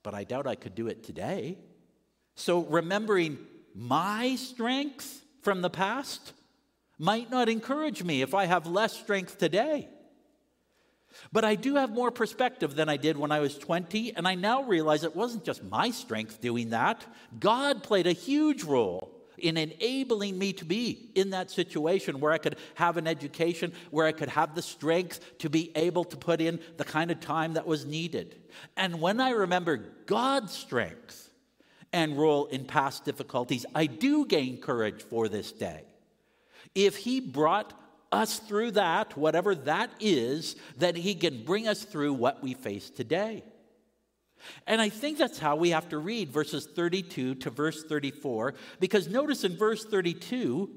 but 0.02 0.14
I 0.14 0.24
doubt 0.24 0.46
I 0.46 0.54
could 0.54 0.74
do 0.74 0.86
it 0.86 1.04
today. 1.04 1.58
So 2.34 2.60
remembering 2.60 3.38
my 3.74 4.36
strength 4.36 5.22
from 5.42 5.60
the 5.60 5.70
past 5.70 6.32
might 6.98 7.30
not 7.30 7.48
encourage 7.48 8.02
me 8.02 8.22
if 8.22 8.34
I 8.34 8.46
have 8.46 8.66
less 8.66 8.92
strength 8.92 9.38
today. 9.38 9.88
But 11.32 11.44
I 11.44 11.54
do 11.54 11.74
have 11.76 11.90
more 11.90 12.10
perspective 12.10 12.74
than 12.74 12.88
I 12.88 12.96
did 12.96 13.16
when 13.16 13.32
I 13.32 13.40
was 13.40 13.58
20, 13.58 14.14
and 14.16 14.26
I 14.26 14.34
now 14.34 14.62
realize 14.62 15.04
it 15.04 15.16
wasn't 15.16 15.44
just 15.44 15.64
my 15.64 15.90
strength 15.90 16.40
doing 16.40 16.70
that. 16.70 17.04
God 17.38 17.82
played 17.82 18.06
a 18.06 18.12
huge 18.12 18.64
role 18.64 19.14
in 19.38 19.56
enabling 19.56 20.38
me 20.38 20.52
to 20.52 20.64
be 20.64 21.10
in 21.14 21.30
that 21.30 21.50
situation 21.50 22.20
where 22.20 22.32
I 22.32 22.38
could 22.38 22.56
have 22.74 22.96
an 22.96 23.06
education, 23.06 23.72
where 23.90 24.06
I 24.06 24.12
could 24.12 24.28
have 24.28 24.54
the 24.54 24.62
strength 24.62 25.38
to 25.38 25.48
be 25.48 25.70
able 25.76 26.04
to 26.04 26.16
put 26.16 26.40
in 26.40 26.60
the 26.76 26.84
kind 26.84 27.10
of 27.10 27.20
time 27.20 27.54
that 27.54 27.66
was 27.66 27.86
needed. 27.86 28.36
And 28.76 29.00
when 29.00 29.20
I 29.20 29.30
remember 29.30 29.76
God's 30.06 30.52
strength 30.52 31.30
and 31.92 32.18
role 32.18 32.46
in 32.46 32.64
past 32.64 33.04
difficulties, 33.04 33.64
I 33.74 33.86
do 33.86 34.26
gain 34.26 34.60
courage 34.60 35.02
for 35.02 35.28
this 35.28 35.52
day. 35.52 35.84
If 36.74 36.96
He 36.96 37.20
brought 37.20 37.72
us 38.10 38.38
through 38.38 38.72
that, 38.72 39.16
whatever 39.16 39.54
that 39.54 39.90
is, 40.00 40.56
that 40.78 40.96
He 40.96 41.14
can 41.14 41.44
bring 41.44 41.68
us 41.68 41.84
through 41.84 42.14
what 42.14 42.42
we 42.42 42.54
face 42.54 42.90
today. 42.90 43.44
And 44.66 44.80
I 44.80 44.88
think 44.88 45.18
that's 45.18 45.38
how 45.38 45.56
we 45.56 45.70
have 45.70 45.88
to 45.90 45.98
read 45.98 46.30
verses 46.30 46.66
32 46.66 47.36
to 47.36 47.50
verse 47.50 47.84
34, 47.84 48.54
because 48.80 49.08
notice 49.08 49.44
in 49.44 49.56
verse 49.56 49.84
32, 49.84 50.70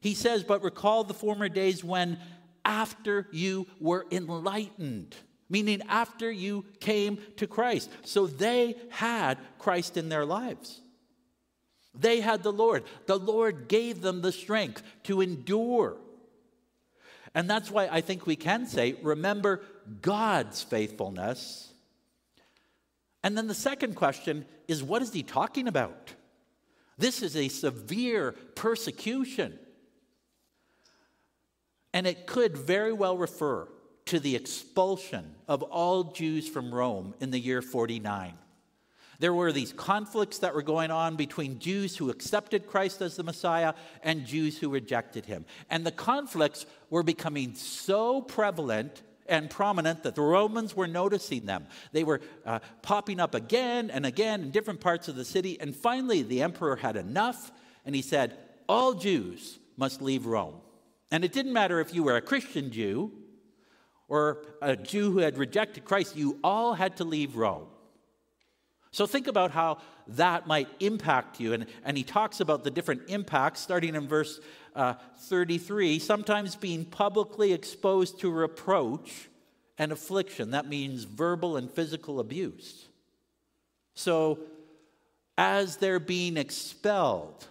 he 0.00 0.14
says, 0.14 0.44
But 0.44 0.62
recall 0.62 1.04
the 1.04 1.14
former 1.14 1.48
days 1.48 1.82
when 1.82 2.18
after 2.64 3.28
you 3.32 3.66
were 3.80 4.06
enlightened, 4.10 5.16
meaning 5.48 5.82
after 5.88 6.30
you 6.30 6.64
came 6.80 7.18
to 7.36 7.46
Christ. 7.46 7.90
So 8.04 8.26
they 8.26 8.76
had 8.90 9.38
Christ 9.58 9.96
in 9.96 10.08
their 10.08 10.26
lives. 10.26 10.80
They 11.94 12.20
had 12.20 12.42
the 12.42 12.52
Lord. 12.52 12.84
The 13.06 13.18
Lord 13.18 13.68
gave 13.68 14.02
them 14.02 14.22
the 14.22 14.32
strength 14.32 14.82
to 15.04 15.20
endure 15.20 15.96
and 17.34 17.48
that's 17.48 17.70
why 17.70 17.88
I 17.90 18.00
think 18.00 18.26
we 18.26 18.36
can 18.36 18.66
say, 18.66 18.96
remember 19.02 19.62
God's 20.00 20.62
faithfulness. 20.62 21.72
And 23.22 23.36
then 23.36 23.46
the 23.46 23.54
second 23.54 23.94
question 23.94 24.44
is, 24.66 24.82
what 24.82 25.02
is 25.02 25.12
he 25.12 25.22
talking 25.22 25.68
about? 25.68 26.14
This 26.96 27.22
is 27.22 27.36
a 27.36 27.48
severe 27.48 28.32
persecution. 28.54 29.58
And 31.92 32.06
it 32.06 32.26
could 32.26 32.56
very 32.56 32.92
well 32.92 33.16
refer 33.16 33.68
to 34.06 34.20
the 34.20 34.36
expulsion 34.36 35.34
of 35.46 35.62
all 35.62 36.04
Jews 36.04 36.48
from 36.48 36.74
Rome 36.74 37.14
in 37.20 37.30
the 37.30 37.38
year 37.38 37.62
49. 37.62 38.34
There 39.20 39.34
were 39.34 39.50
these 39.50 39.72
conflicts 39.72 40.38
that 40.38 40.54
were 40.54 40.62
going 40.62 40.90
on 40.90 41.16
between 41.16 41.58
Jews 41.58 41.96
who 41.96 42.10
accepted 42.10 42.66
Christ 42.66 43.02
as 43.02 43.16
the 43.16 43.24
Messiah 43.24 43.74
and 44.02 44.24
Jews 44.24 44.58
who 44.58 44.68
rejected 44.70 45.26
him. 45.26 45.44
And 45.70 45.84
the 45.84 45.90
conflicts 45.90 46.66
were 46.88 47.02
becoming 47.02 47.54
so 47.54 48.22
prevalent 48.22 49.02
and 49.26 49.50
prominent 49.50 50.04
that 50.04 50.14
the 50.14 50.22
Romans 50.22 50.74
were 50.74 50.86
noticing 50.86 51.46
them. 51.46 51.66
They 51.92 52.04
were 52.04 52.20
uh, 52.46 52.60
popping 52.82 53.18
up 53.18 53.34
again 53.34 53.90
and 53.90 54.06
again 54.06 54.42
in 54.42 54.50
different 54.50 54.80
parts 54.80 55.08
of 55.08 55.16
the 55.16 55.24
city. 55.24 55.60
And 55.60 55.74
finally, 55.74 56.22
the 56.22 56.42
emperor 56.42 56.76
had 56.76 56.96
enough 56.96 57.50
and 57.84 57.94
he 57.94 58.02
said, 58.02 58.38
All 58.68 58.94
Jews 58.94 59.58
must 59.76 60.00
leave 60.00 60.26
Rome. 60.26 60.60
And 61.10 61.24
it 61.24 61.32
didn't 61.32 61.52
matter 61.52 61.80
if 61.80 61.92
you 61.92 62.04
were 62.04 62.16
a 62.16 62.22
Christian 62.22 62.70
Jew 62.70 63.12
or 64.08 64.44
a 64.62 64.76
Jew 64.76 65.10
who 65.10 65.18
had 65.18 65.36
rejected 65.36 65.84
Christ, 65.84 66.16
you 66.16 66.38
all 66.42 66.74
had 66.74 66.96
to 66.98 67.04
leave 67.04 67.36
Rome. 67.36 67.66
So 68.98 69.06
think 69.06 69.28
about 69.28 69.52
how 69.52 69.78
that 70.08 70.48
might 70.48 70.66
impact 70.80 71.38
you. 71.38 71.52
And, 71.52 71.66
and 71.84 71.96
he 71.96 72.02
talks 72.02 72.40
about 72.40 72.64
the 72.64 72.70
different 72.72 73.02
impacts, 73.06 73.60
starting 73.60 73.94
in 73.94 74.08
verse 74.08 74.40
uh, 74.74 74.94
33, 75.18 76.00
sometimes 76.00 76.56
being 76.56 76.84
publicly 76.84 77.52
exposed 77.52 78.18
to 78.18 78.28
reproach 78.32 79.28
and 79.78 79.92
affliction. 79.92 80.50
That 80.50 80.66
means 80.66 81.04
verbal 81.04 81.56
and 81.56 81.70
physical 81.70 82.18
abuse. 82.18 82.88
So 83.94 84.40
as 85.36 85.76
they're 85.76 86.00
being 86.00 86.36
expelled, 86.36 87.46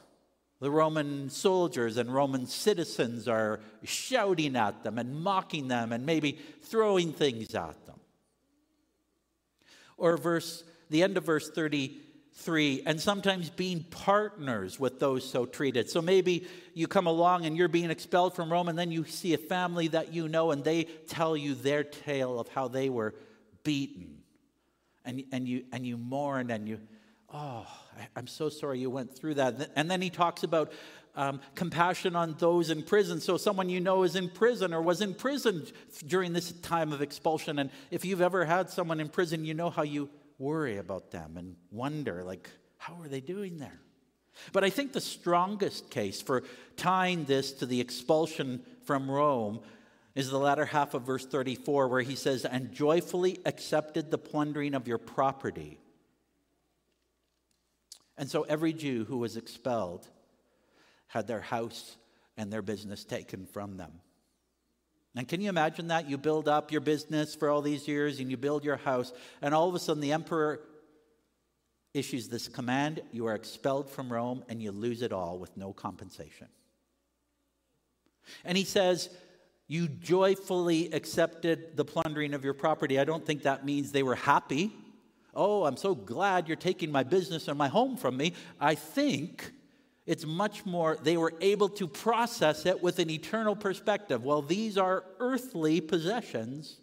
the 0.59 0.69
Roman 0.69 1.29
soldiers 1.29 1.95
and 1.95 2.13
Roman 2.13 2.45
citizens 2.45 3.25
are 3.29 3.61
shouting 3.85 4.57
at 4.57 4.83
them 4.83 4.97
and 4.97 5.15
mocking 5.15 5.69
them 5.69 5.93
and 5.93 6.05
maybe 6.05 6.39
throwing 6.63 7.13
things 7.13 7.55
at 7.55 7.85
them. 7.85 8.01
Or 9.95 10.17
verse 10.17 10.65
the 10.89 11.03
end 11.03 11.17
of 11.17 11.25
verse 11.25 11.49
33, 11.49 12.83
and 12.85 12.99
sometimes 12.99 13.49
being 13.49 13.83
partners 13.83 14.79
with 14.79 14.99
those 14.99 15.29
so 15.29 15.45
treated. 15.45 15.89
So 15.89 16.01
maybe 16.01 16.47
you 16.73 16.87
come 16.87 17.07
along 17.07 17.45
and 17.45 17.57
you're 17.57 17.67
being 17.67 17.91
expelled 17.91 18.35
from 18.35 18.51
Rome, 18.51 18.69
and 18.69 18.77
then 18.77 18.91
you 18.91 19.05
see 19.05 19.33
a 19.33 19.37
family 19.37 19.89
that 19.89 20.13
you 20.13 20.27
know, 20.27 20.51
and 20.51 20.63
they 20.63 20.85
tell 21.07 21.35
you 21.35 21.55
their 21.55 21.83
tale 21.83 22.39
of 22.39 22.47
how 22.49 22.67
they 22.67 22.89
were 22.89 23.15
beaten. 23.63 24.17
And, 25.05 25.23
and, 25.31 25.47
you, 25.47 25.63
and 25.71 25.85
you 25.85 25.97
mourn 25.97 26.51
and 26.51 26.67
you, 26.67 26.79
oh, 27.33 27.65
I, 28.15 28.19
am 28.19 28.27
so 28.27 28.49
sorry 28.49 28.79
you 28.79 28.89
went 28.89 29.15
through 29.15 29.35
that. 29.35 29.71
And 29.75 29.89
then 29.89 30.01
he 30.01 30.09
talks 30.09 30.43
about 30.43 30.73
um, 31.15 31.41
compassion 31.55 32.15
on 32.15 32.35
those 32.37 32.69
in 32.69 32.83
prison. 32.83 33.19
So, 33.19 33.37
someone 33.37 33.69
you 33.69 33.79
know 33.79 34.03
is 34.03 34.15
in 34.15 34.29
prison 34.29 34.73
or 34.73 34.81
was 34.81 35.01
in 35.01 35.15
prison 35.15 35.65
during 36.05 36.31
this 36.31 36.51
time 36.51 36.93
of 36.93 37.01
expulsion. 37.01 37.57
And 37.57 37.71
if 37.89 38.05
you've 38.05 38.21
ever 38.21 38.45
had 38.45 38.69
someone 38.69 38.99
in 38.99 39.09
prison, 39.09 39.43
you 39.43 39.55
know 39.55 39.71
how 39.71 39.81
you 39.81 40.09
worry 40.39 40.77
about 40.77 41.11
them 41.11 41.37
and 41.37 41.55
wonder, 41.71 42.23
like, 42.23 42.49
how 42.77 42.99
are 43.01 43.07
they 43.07 43.21
doing 43.21 43.57
there? 43.57 43.79
But 44.53 44.63
I 44.63 44.69
think 44.69 44.93
the 44.93 45.01
strongest 45.01 45.89
case 45.89 46.21
for 46.21 46.43
tying 46.75 47.25
this 47.25 47.51
to 47.53 47.65
the 47.65 47.81
expulsion 47.81 48.61
from 48.85 49.09
Rome 49.09 49.61
is 50.15 50.29
the 50.29 50.37
latter 50.37 50.65
half 50.65 50.93
of 50.93 51.03
verse 51.03 51.25
34, 51.25 51.87
where 51.87 52.01
he 52.01 52.15
says, 52.15 52.45
And 52.45 52.71
joyfully 52.71 53.39
accepted 53.45 54.09
the 54.09 54.17
plundering 54.17 54.73
of 54.73 54.87
your 54.87 54.97
property. 54.97 55.79
And 58.17 58.29
so 58.29 58.43
every 58.43 58.73
Jew 58.73 59.05
who 59.05 59.17
was 59.17 59.37
expelled 59.37 60.07
had 61.07 61.27
their 61.27 61.41
house 61.41 61.97
and 62.35 62.51
their 62.51 62.61
business 62.61 63.03
taken 63.03 63.45
from 63.45 63.77
them. 63.77 63.91
And 65.17 65.27
can 65.27 65.41
you 65.41 65.49
imagine 65.49 65.87
that? 65.87 66.07
You 66.07 66.15
build 66.19 66.47
up 66.47 66.71
your 66.71 66.79
business 66.79 67.33
for 67.33 67.49
all 67.49 67.63
these 67.63 67.87
years 67.87 68.19
and 68.19 68.29
you 68.29 68.37
build 68.37 68.63
your 68.63 68.77
house, 68.77 69.11
and 69.41 69.51
all 69.51 69.67
of 69.67 69.73
a 69.73 69.79
sudden 69.79 69.99
the 69.99 70.13
emperor 70.13 70.61
issues 71.95 72.29
this 72.29 72.47
command 72.47 73.01
you 73.11 73.25
are 73.25 73.33
expelled 73.33 73.89
from 73.89 74.13
Rome 74.13 74.43
and 74.47 74.61
you 74.61 74.71
lose 74.71 75.01
it 75.01 75.11
all 75.11 75.39
with 75.39 75.57
no 75.57 75.73
compensation. 75.73 76.47
And 78.45 78.55
he 78.55 78.63
says, 78.63 79.09
You 79.67 79.87
joyfully 79.87 80.91
accepted 80.91 81.75
the 81.75 81.85
plundering 81.85 82.35
of 82.35 82.43
your 82.43 82.53
property. 82.53 82.99
I 82.99 83.03
don't 83.03 83.25
think 83.25 83.41
that 83.41 83.65
means 83.65 83.91
they 83.91 84.03
were 84.03 84.15
happy. 84.15 84.71
Oh, 85.33 85.65
I'm 85.65 85.77
so 85.77 85.95
glad 85.95 86.47
you're 86.47 86.57
taking 86.57 86.91
my 86.91 87.01
business 87.01 87.47
and 87.47 87.57
my 87.57 87.69
home 87.69 87.97
from 87.97 88.17
me. 88.17 88.33
I 88.59 88.75
think 88.75 89.51
it's 90.07 90.25
much 90.25 90.65
more, 90.65 90.97
they 91.03 91.17
were 91.17 91.33
able 91.41 91.67
to 91.69 91.87
process 91.87 92.65
it 92.65 92.81
with 92.81 92.97
an 92.99 93.09
eternal 93.09 93.55
perspective. 93.55 94.23
Well, 94.23 94.41
these 94.41 94.77
are 94.77 95.03
earthly 95.19 95.81
possessions, 95.81 96.79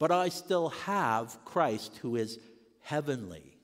but 0.00 0.10
I 0.10 0.28
still 0.28 0.70
have 0.70 1.38
Christ 1.44 1.96
who 1.98 2.16
is 2.16 2.40
heavenly. 2.80 3.56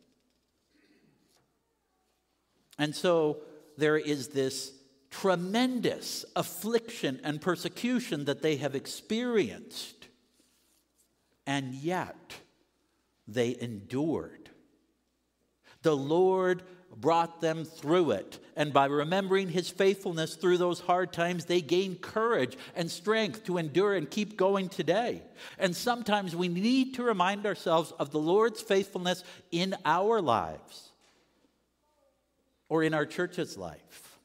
And 2.79 2.95
so 2.95 3.39
there 3.77 3.99
is 3.99 4.29
this 4.29 4.73
tremendous 5.11 6.25
affliction 6.37 7.21
and 7.25 7.41
persecution 7.41 8.27
that 8.27 8.41
they 8.41 8.57
have 8.57 8.77
experienced, 8.77 10.07
and 11.45 11.75
yet 11.75 12.37
they 13.27 13.57
endured. 13.61 14.50
The 15.83 15.97
Lord 15.97 16.63
brought 16.97 17.41
them 17.41 17.65
through 17.65 18.13
it. 18.13 18.39
And 18.57 18.73
by 18.73 18.87
remembering 18.87 19.49
his 19.49 19.71
faithfulness 19.71 20.35
through 20.35 20.59
those 20.59 20.81
hard 20.81 21.13
times, 21.13 21.45
they 21.45 21.61
gained 21.61 22.03
courage 22.03 22.57
and 22.75 22.91
strength 22.91 23.45
to 23.45 23.59
endure 23.59 23.95
and 23.95 24.11
keep 24.11 24.37
going 24.37 24.69
today. 24.69 25.23
And 25.59 25.75
sometimes 25.75 26.37
we 26.37 26.49
need 26.49 26.95
to 26.95 27.03
remind 27.03 27.47
ourselves 27.47 27.93
of 27.99 28.11
the 28.11 28.19
Lord's 28.19 28.61
faithfulness 28.61 29.25
in 29.51 29.75
our 29.85 30.21
lives 30.21 30.91
or 32.69 32.83
in 32.83 32.93
our 32.93 33.07
church's 33.07 33.57
life. 33.57 34.19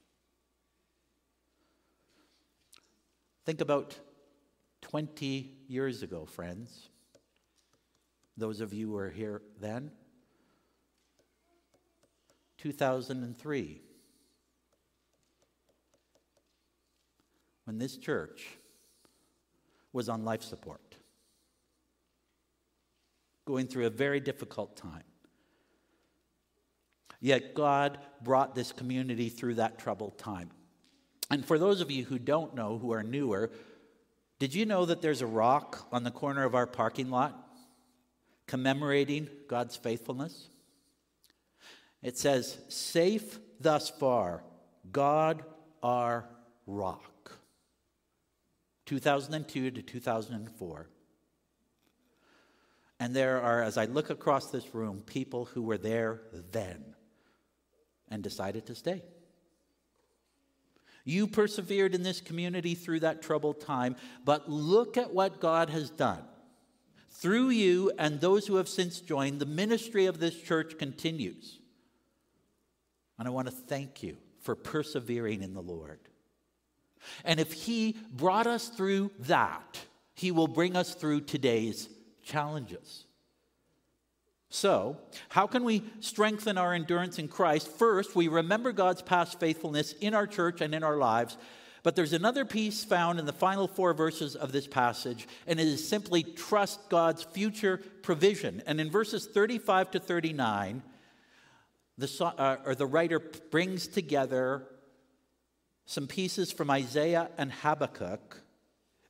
Think 3.45 3.61
about 3.61 3.97
20 4.81 5.51
years 5.67 6.03
ago, 6.03 6.25
friends. 6.25 6.89
Those 8.37 8.59
of 8.59 8.73
you 8.73 8.87
who 8.87 8.93
were 8.93 9.09
here 9.11 9.41
then. 9.61 9.91
2003, 12.65 13.79
when 17.65 17.77
this 17.77 17.95
church 17.95 18.57
was 19.93 20.09
on 20.09 20.25
life 20.25 20.41
support, 20.41 20.95
going 23.45 23.67
through 23.67 23.85
a 23.85 23.91
very 23.91 24.19
difficult 24.19 24.75
time. 24.75 25.03
Yet 27.21 27.53
God 27.53 27.99
brought 28.23 28.55
this 28.55 28.71
community 28.71 29.29
through 29.29 29.55
that 29.55 29.77
troubled 29.77 30.17
time. 30.17 30.49
And 31.29 31.45
for 31.45 31.59
those 31.59 31.81
of 31.81 31.91
you 31.91 32.03
who 32.03 32.17
don't 32.17 32.55
know, 32.55 32.79
who 32.79 32.93
are 32.93 33.03
newer, 33.03 33.51
did 34.39 34.55
you 34.55 34.65
know 34.65 34.87
that 34.87 35.03
there's 35.03 35.21
a 35.21 35.27
rock 35.27 35.87
on 35.91 36.03
the 36.03 36.09
corner 36.09 36.43
of 36.43 36.55
our 36.55 36.65
parking 36.65 37.11
lot 37.11 37.47
commemorating 38.47 39.29
God's 39.47 39.75
faithfulness? 39.75 40.49
It 42.01 42.17
says, 42.17 42.57
Safe 42.67 43.39
thus 43.59 43.89
far, 43.89 44.43
God 44.91 45.43
our 45.81 46.27
rock. 46.67 47.31
2002 48.85 49.71
to 49.71 49.81
2004. 49.81 50.89
And 52.99 53.15
there 53.15 53.41
are, 53.41 53.61
as 53.61 53.77
I 53.77 53.85
look 53.85 54.09
across 54.09 54.51
this 54.51 54.73
room, 54.73 55.01
people 55.05 55.45
who 55.45 55.61
were 55.61 55.77
there 55.77 56.21
then 56.51 56.95
and 58.09 58.23
decided 58.23 58.65
to 58.67 58.75
stay. 58.75 59.03
You 61.03 61.27
persevered 61.27 61.93
in 61.93 62.03
this 62.03 62.21
community 62.21 62.73
through 62.73 63.01
that 63.01 63.21
troubled 63.21 63.61
time, 63.61 63.95
but 64.23 64.49
look 64.49 64.97
at 64.97 65.13
what 65.13 65.39
God 65.39 65.69
has 65.69 65.89
done. 65.89 66.23
Through 67.11 67.49
you 67.49 67.91
and 67.97 68.19
those 68.19 68.47
who 68.47 68.55
have 68.55 68.67
since 68.67 68.99
joined, 68.99 69.39
the 69.39 69.45
ministry 69.45 70.05
of 70.07 70.19
this 70.19 70.41
church 70.41 70.77
continues. 70.77 71.59
And 73.17 73.27
I 73.27 73.31
want 73.31 73.47
to 73.47 73.53
thank 73.53 74.03
you 74.03 74.17
for 74.41 74.55
persevering 74.55 75.41
in 75.41 75.53
the 75.53 75.61
Lord. 75.61 75.99
And 77.23 77.39
if 77.39 77.53
He 77.53 77.95
brought 78.11 78.47
us 78.47 78.69
through 78.69 79.11
that, 79.19 79.79
He 80.13 80.31
will 80.31 80.47
bring 80.47 80.75
us 80.75 80.93
through 80.93 81.21
today's 81.21 81.89
challenges. 82.23 83.05
So, 84.49 84.97
how 85.29 85.47
can 85.47 85.63
we 85.63 85.83
strengthen 85.99 86.57
our 86.57 86.73
endurance 86.73 87.19
in 87.19 87.27
Christ? 87.27 87.67
First, 87.67 88.15
we 88.15 88.27
remember 88.27 88.71
God's 88.71 89.01
past 89.01 89.39
faithfulness 89.39 89.93
in 89.93 90.13
our 90.13 90.27
church 90.27 90.61
and 90.61 90.73
in 90.73 90.83
our 90.83 90.97
lives. 90.97 91.37
But 91.83 91.95
there's 91.95 92.13
another 92.13 92.45
piece 92.45 92.83
found 92.83 93.19
in 93.19 93.25
the 93.25 93.33
final 93.33 93.67
four 93.67 93.93
verses 93.93 94.35
of 94.35 94.51
this 94.51 94.65
passage, 94.65 95.27
and 95.45 95.59
it 95.59 95.67
is 95.67 95.87
simply 95.87 96.23
trust 96.23 96.89
God's 96.89 97.23
future 97.23 97.77
provision. 98.01 98.63
And 98.65 98.81
in 98.81 98.89
verses 98.89 99.27
35 99.27 99.91
to 99.91 99.99
39, 99.99 100.81
the, 101.97 102.25
uh, 102.25 102.57
or 102.65 102.75
the 102.75 102.85
writer 102.85 103.19
brings 103.19 103.87
together 103.87 104.67
some 105.85 106.07
pieces 106.07 106.51
from 106.51 106.69
Isaiah 106.69 107.29
and 107.37 107.51
Habakkuk. 107.51 108.41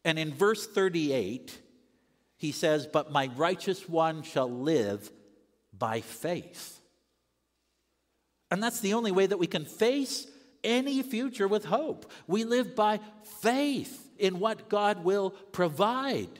And 0.03 0.19
in 0.19 0.33
verse 0.33 0.67
38, 0.67 1.57
he 2.37 2.51
says, 2.51 2.87
But 2.87 3.11
my 3.11 3.29
righteous 3.35 3.87
one 3.87 4.23
shall 4.23 4.49
live 4.49 5.09
by 5.77 6.01
faith. 6.01 6.79
And 8.51 8.61
that's 8.61 8.81
the 8.81 8.93
only 8.93 9.11
way 9.11 9.25
that 9.25 9.37
we 9.37 9.47
can 9.47 9.65
face 9.65 10.27
any 10.63 11.01
future 11.01 11.47
with 11.47 11.65
hope. 11.65 12.11
We 12.27 12.43
live 12.43 12.75
by 12.75 12.99
faith 13.41 14.09
in 14.17 14.39
what 14.39 14.69
God 14.69 15.03
will 15.03 15.31
provide. 15.31 16.39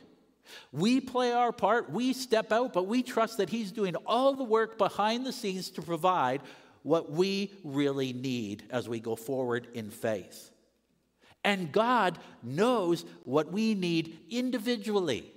We 0.72 1.00
play 1.02 1.32
our 1.32 1.52
part, 1.52 1.92
we 1.92 2.14
step 2.14 2.52
out, 2.52 2.74
but 2.74 2.88
we 2.88 3.04
trust 3.04 3.38
that 3.38 3.50
He's 3.50 3.72
doing 3.72 3.96
all 4.06 4.34
the 4.34 4.44
work 4.44 4.78
behind 4.78 5.26
the 5.26 5.34
scenes 5.34 5.70
to 5.72 5.82
provide 5.82 6.42
what 6.84 7.12
we 7.12 7.52
really 7.64 8.14
need 8.14 8.64
as 8.70 8.88
we 8.88 9.00
go 9.00 9.16
forward 9.16 9.68
in 9.74 9.90
faith. 9.90 10.52
And 11.44 11.72
God 11.72 12.20
knows 12.44 13.06
what 13.24 13.52
we 13.52 13.76
need 13.76 14.20
individually. 14.30 15.32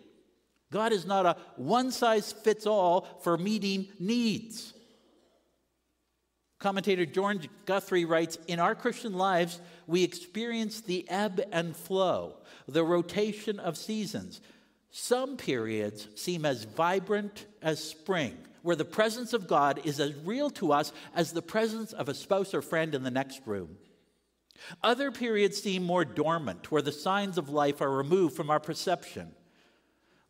God 0.70 0.92
is 0.92 1.06
not 1.06 1.26
a 1.26 1.36
one 1.56 1.90
size 1.90 2.32
fits 2.32 2.66
all 2.66 3.06
for 3.22 3.38
meeting 3.38 3.88
needs. 3.98 4.74
Commentator 6.58 7.06
George 7.06 7.48
Guthrie 7.66 8.04
writes 8.04 8.36
In 8.48 8.58
our 8.58 8.74
Christian 8.74 9.14
lives, 9.14 9.60
we 9.86 10.02
experience 10.02 10.80
the 10.80 11.08
ebb 11.08 11.40
and 11.52 11.76
flow, 11.76 12.36
the 12.66 12.84
rotation 12.84 13.60
of 13.60 13.76
seasons. 13.76 14.40
Some 14.90 15.36
periods 15.36 16.08
seem 16.14 16.44
as 16.44 16.64
vibrant 16.64 17.46
as 17.62 17.82
spring, 17.82 18.36
where 18.62 18.76
the 18.76 18.84
presence 18.84 19.32
of 19.32 19.46
God 19.46 19.80
is 19.84 20.00
as 20.00 20.14
real 20.24 20.50
to 20.50 20.72
us 20.72 20.92
as 21.14 21.32
the 21.32 21.42
presence 21.42 21.92
of 21.92 22.08
a 22.08 22.14
spouse 22.14 22.54
or 22.54 22.62
friend 22.62 22.94
in 22.94 23.02
the 23.02 23.10
next 23.10 23.42
room. 23.46 23.76
Other 24.82 25.12
periods 25.12 25.62
seem 25.62 25.84
more 25.84 26.04
dormant, 26.04 26.70
where 26.72 26.82
the 26.82 26.92
signs 26.92 27.38
of 27.38 27.48
life 27.48 27.80
are 27.80 27.90
removed 27.90 28.34
from 28.34 28.50
our 28.50 28.58
perception, 28.58 29.32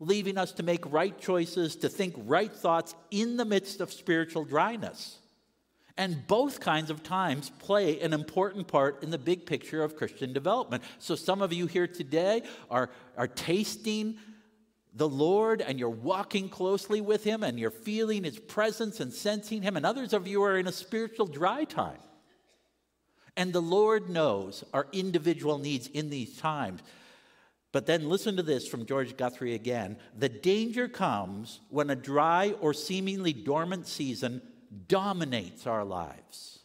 leaving 0.01 0.37
us 0.37 0.53
to 0.53 0.63
make 0.63 0.93
right 0.93 1.19
choices, 1.19 1.77
to 1.77 1.89
think 1.89 2.15
right 2.19 2.53
thoughts 2.53 2.95
in 3.11 3.37
the 3.37 3.45
midst 3.45 3.81
of 3.81 3.93
spiritual 3.93 4.45
dryness. 4.45 5.19
And 5.97 6.27
both 6.29 6.61
kinds 6.61 6.91
of 6.91 7.03
times 7.03 7.51
play 7.59 8.01
an 8.01 8.13
important 8.13 8.69
part 8.69 9.03
in 9.03 9.11
the 9.11 9.19
big 9.19 9.47
picture 9.47 9.83
of 9.83 9.97
Christian 9.97 10.33
development. 10.33 10.85
So, 11.01 11.17
some 11.17 11.43
of 11.43 11.53
you 11.53 11.67
here 11.67 11.89
today 11.89 12.43
are, 12.71 12.91
are 13.17 13.27
tasting 13.27 14.19
the 14.95 15.09
Lord 15.09 15.61
and 15.61 15.79
you're 15.79 15.91
walking 15.91 16.49
closely 16.49 17.01
with 17.01 17.25
Him 17.25 17.43
and 17.43 17.59
you're 17.59 17.71
feeling 17.71 18.25
His 18.25 18.39
presence 18.39 19.01
and 19.01 19.13
sensing 19.13 19.63
Him, 19.63 19.77
and 19.77 19.87
others 19.87 20.13
of 20.13 20.27
you 20.27 20.43
are 20.43 20.59
in 20.59 20.67
a 20.67 20.73
spiritual 20.73 21.27
dry 21.27 21.65
time. 21.65 21.99
And 23.37 23.53
the 23.53 23.63
Lord 23.63 24.11
knows 24.11 24.65
our 24.73 24.89
individual 24.93 25.59
needs 25.59 25.87
in 25.87 26.11
these 26.11 26.37
times. 26.39 26.83
But 27.71 27.87
then 27.87 28.09
listen 28.09 28.37
to 28.37 28.43
this 28.43 28.67
from 28.67 28.87
George 28.87 29.17
Guthrie 29.17 29.55
again. 29.55 29.99
The 30.17 30.29
danger 30.29 30.89
comes 30.89 31.61
when 31.69 31.91
a 31.91 31.97
dry 31.97 32.55
or 32.61 32.73
seemingly 32.75 33.33
dormant 33.33 33.87
season 33.87 34.43
dominates 34.89 35.67
our 35.67 35.85
lives 35.85 36.61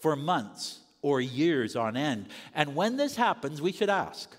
for 0.00 0.16
months 0.16 0.80
or 1.02 1.20
years 1.20 1.76
on 1.76 1.96
end. 1.96 2.26
And 2.54 2.74
when 2.74 2.96
this 2.96 3.16
happens, 3.16 3.62
we 3.62 3.72
should 3.72 3.90
ask 3.90 4.35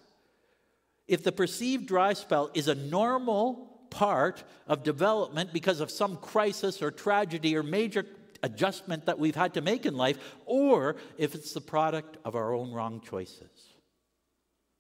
if 1.08 1.24
the 1.24 1.32
perceived 1.32 1.88
dry 1.88 2.13
spell 2.13 2.52
is 2.54 2.67
a 2.67 2.76
normal 2.76 3.67
part 3.89 4.43
of 4.67 4.84
development 4.84 5.54
because 5.54 5.80
of 5.80 5.89
some 5.89 6.17
crisis 6.17 6.82
or 6.82 6.91
tragedy 6.91 7.56
or 7.56 7.63
major 7.63 8.06
adjustment 8.43 9.06
that 9.06 9.17
we've 9.17 9.36
had 9.36 9.54
to 9.54 9.62
make 9.62 9.86
in 9.86 9.96
life, 9.96 10.17
or 10.46 10.98
if 11.17 11.34
it's 11.34 11.54
the 11.54 11.62
product 11.62 12.17
of 12.26 12.36
our 12.36 12.54
own 12.54 12.72
wrong 12.72 13.02
choices, 13.02 13.76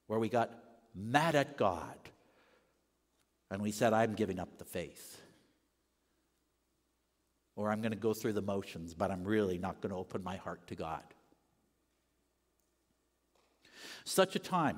where 0.07 0.19
we 0.19 0.29
got 0.29 0.51
mad 0.93 1.35
at 1.35 1.57
God 1.57 1.97
and 3.49 3.61
we 3.61 3.71
said, 3.71 3.93
I'm 3.93 4.13
giving 4.13 4.39
up 4.39 4.57
the 4.57 4.65
faith. 4.65 5.21
Or 7.55 7.71
I'm 7.71 7.81
going 7.81 7.91
to 7.91 7.97
go 7.97 8.13
through 8.13 8.33
the 8.33 8.41
motions, 8.41 8.93
but 8.93 9.09
I'm 9.09 9.23
really 9.23 9.57
not 9.57 9.81
going 9.81 9.91
to 9.91 9.97
open 9.97 10.23
my 10.23 10.35
heart 10.35 10.67
to 10.67 10.75
God. 10.75 11.03
Such 14.03 14.35
a 14.35 14.39
time 14.39 14.77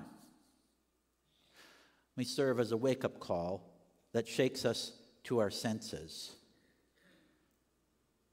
may 2.20 2.26
serve 2.26 2.60
as 2.60 2.74
a 2.74 2.78
wake 2.78 3.06
up 3.06 3.18
call 3.22 3.64
that 4.12 4.28
shakes 4.28 4.66
us 4.66 4.92
to 5.24 5.40
our 5.40 5.50
senses. 5.50 6.36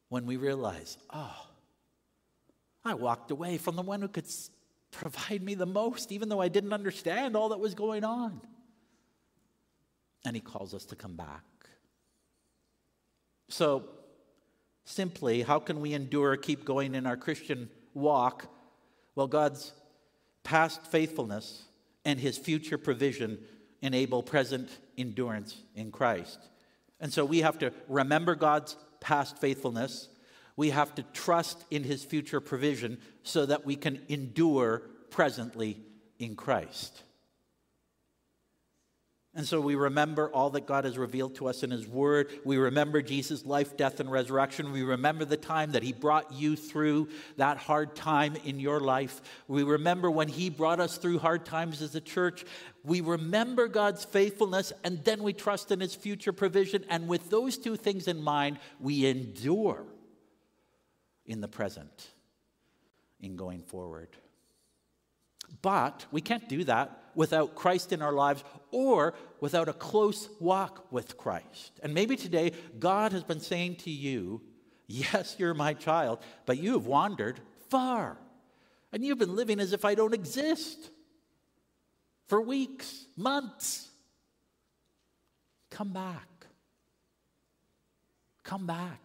When 0.09 0.27
we 0.27 0.37
realize, 0.37 0.99
oh, 1.11 1.47
I 2.85 2.95
walked 2.95 3.31
away 3.31 3.59
from 3.59 3.77
the 3.77 3.83
one 3.83 4.03
who 4.03 4.09
could 4.09 4.27
provide 4.91 5.41
me 5.41 5.55
the 5.55 5.67
most, 5.67 6.11
even 6.11 6.29
though 6.29 6.41
I 6.41 6.49
didn't 6.49 6.73
understand 6.73 7.37
all 7.37 7.51
that 7.51 7.61
was 7.61 7.75
going 7.75 8.03
on. 8.03 8.41
And 10.25 10.35
he 10.35 10.41
calls 10.41 10.75
us 10.75 10.85
to 10.87 10.97
come 10.97 11.15
back. 11.15 11.45
So, 13.49 13.85
simply, 14.85 15.43
how 15.43 15.61
can 15.61 15.81
we 15.81 15.93
endure, 15.93 16.37
keep 16.37 16.65
going 16.65 16.97
in 16.97 17.07
our 17.07 17.17
Christian 17.17 17.71
walk, 17.95 18.53
well, 19.15 19.29
God's 19.29 19.73
past 20.43 20.85
faithfulness 20.89 21.67
and 22.05 22.19
his 22.19 22.37
future 22.37 22.79
provision 22.79 23.39
enable 23.83 24.23
present 24.23 24.69
endurance 24.97 25.63
in 25.75 25.91
Christ. 25.91 26.39
And 27.01 27.13
so 27.13 27.25
we 27.25 27.41
have 27.41 27.59
to 27.59 27.73
remember 27.89 28.35
God's 28.35 28.77
past 29.01 29.39
faithfulness. 29.39 30.09
We 30.57 30.71
have 30.71 30.95
to 30.95 31.03
trust 31.13 31.65
in 31.71 31.85
his 31.85 32.05
future 32.05 32.41
provision 32.41 32.99
so 33.23 33.47
that 33.47 33.67
we 33.67 33.77
can 33.77 34.01
endure 34.09 34.83
presently 35.11 35.79
in 36.19 36.35
Christ. 36.35 37.03
And 39.37 39.47
so 39.47 39.61
we 39.61 39.75
remember 39.75 40.31
all 40.31 40.49
that 40.51 40.67
God 40.67 40.87
has 40.87 40.97
revealed 40.97 41.35
to 41.35 41.47
us 41.47 41.63
in 41.63 41.71
His 41.71 41.87
Word. 41.87 42.31
We 42.47 42.57
remember 42.57 43.03
Jesus' 43.03 43.45
life, 43.45 43.77
death, 43.77 44.01
and 44.01 44.11
resurrection. 44.11 44.73
We 44.73 44.83
remember 44.83 45.27
the 45.27 45.37
time 45.37 45.73
that 45.73 45.83
He 45.83 45.93
brought 45.93 46.33
you 46.33 46.57
through 46.57 47.11
that 47.37 47.59
hard 47.59 47.95
time 47.95 48.37
in 48.47 48.59
your 48.59 48.81
life. 48.81 49.21
We 49.47 49.63
remember 49.63 50.11
when 50.11 50.29
He 50.29 50.49
brought 50.49 50.81
us 50.81 50.97
through 50.97 51.19
hard 51.19 51.45
times 51.45 51.83
as 51.83 51.95
a 51.95 52.01
church. 52.01 52.47
We 52.83 53.03
remember 53.03 53.69
God's 53.69 54.07
faithfulness, 54.07 54.73
and 54.85 55.05
then 55.05 55.23
we 55.23 55.35
trust 55.35 55.71
in 55.71 55.81
His 55.81 55.95
future 55.95 56.33
provision. 56.33 56.87
And 56.89 57.07
with 57.07 57.29
those 57.29 57.59
two 57.59 57.77
things 57.77 58.09
in 58.09 58.23
mind, 58.23 58.59
we 58.81 59.05
endure 59.05 59.85
in 61.27 61.43
the 61.43 61.49
present, 61.49 62.09
in 63.21 63.37
going 63.37 63.61
forward. 63.61 64.17
But 65.63 66.07
we 66.11 66.21
can't 66.21 66.49
do 66.49 66.65
that 66.65 67.03
without 67.15 67.55
Christ 67.55 67.93
in 67.93 68.03
our 68.03 68.13
lives 68.13 68.45
or 68.71 69.15
without 69.41 69.69
a 69.69 69.73
close 69.73 70.29
walk 70.39 70.93
with 70.93 71.17
Christ. 71.17 71.81
And 71.83 71.95
maybe 71.95 72.17
today 72.17 72.53
God 72.79 73.13
has 73.13 73.25
been 73.25 73.41
saying 73.41 73.77
to 73.77 73.91
you, 73.91 74.43
Yes, 74.89 75.35
you're 75.39 75.55
my 75.55 75.75
child, 75.75 76.21
but 76.45 76.59
you 76.59 76.75
have 76.75 76.87
wandered 76.87 77.41
far. 77.71 78.19
And 78.93 79.05
you've 79.05 79.19
been 79.19 79.35
living 79.35 79.59
as 79.59 79.73
if 79.73 79.85
I 79.85 79.97
don't 79.97 80.15
exist 80.15 80.91
for 82.29 82.41
weeks, 82.41 83.07
months. 83.17 83.89
Come 85.71 85.93
back. 85.93 86.47
Come 88.45 88.67
back. 88.67 89.01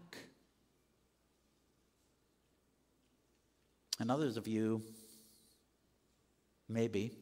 And 3.99 4.11
others 4.11 4.37
of 4.37 4.47
you, 4.47 4.83
maybe, 6.71 7.17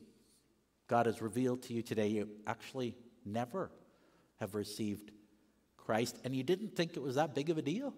God 0.87 1.05
has 1.05 1.21
revealed 1.21 1.63
to 1.63 1.73
you 1.73 1.81
today 1.81 2.07
you 2.07 2.29
actually 2.47 2.95
never 3.25 3.71
have 4.39 4.55
received 4.55 5.11
Christ 5.77 6.17
and 6.23 6.35
you 6.35 6.43
didn't 6.43 6.75
think 6.75 6.95
it 6.95 7.01
was 7.01 7.15
that 7.15 7.35
big 7.35 7.49
of 7.49 7.57
a 7.57 7.61
deal. 7.61 7.93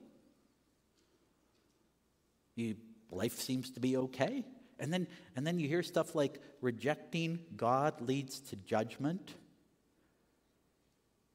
You, 2.56 2.76
life 3.10 3.40
seems 3.40 3.72
to 3.72 3.80
be 3.80 3.98
okay. 3.98 4.44
And 4.80 4.92
then, 4.92 5.08
and 5.36 5.46
then 5.46 5.60
you 5.60 5.68
hear 5.68 5.84
stuff 5.84 6.16
like 6.16 6.42
rejecting 6.60 7.40
God 7.56 8.02
leads 8.02 8.40
to 8.42 8.56
judgment. 8.56 9.36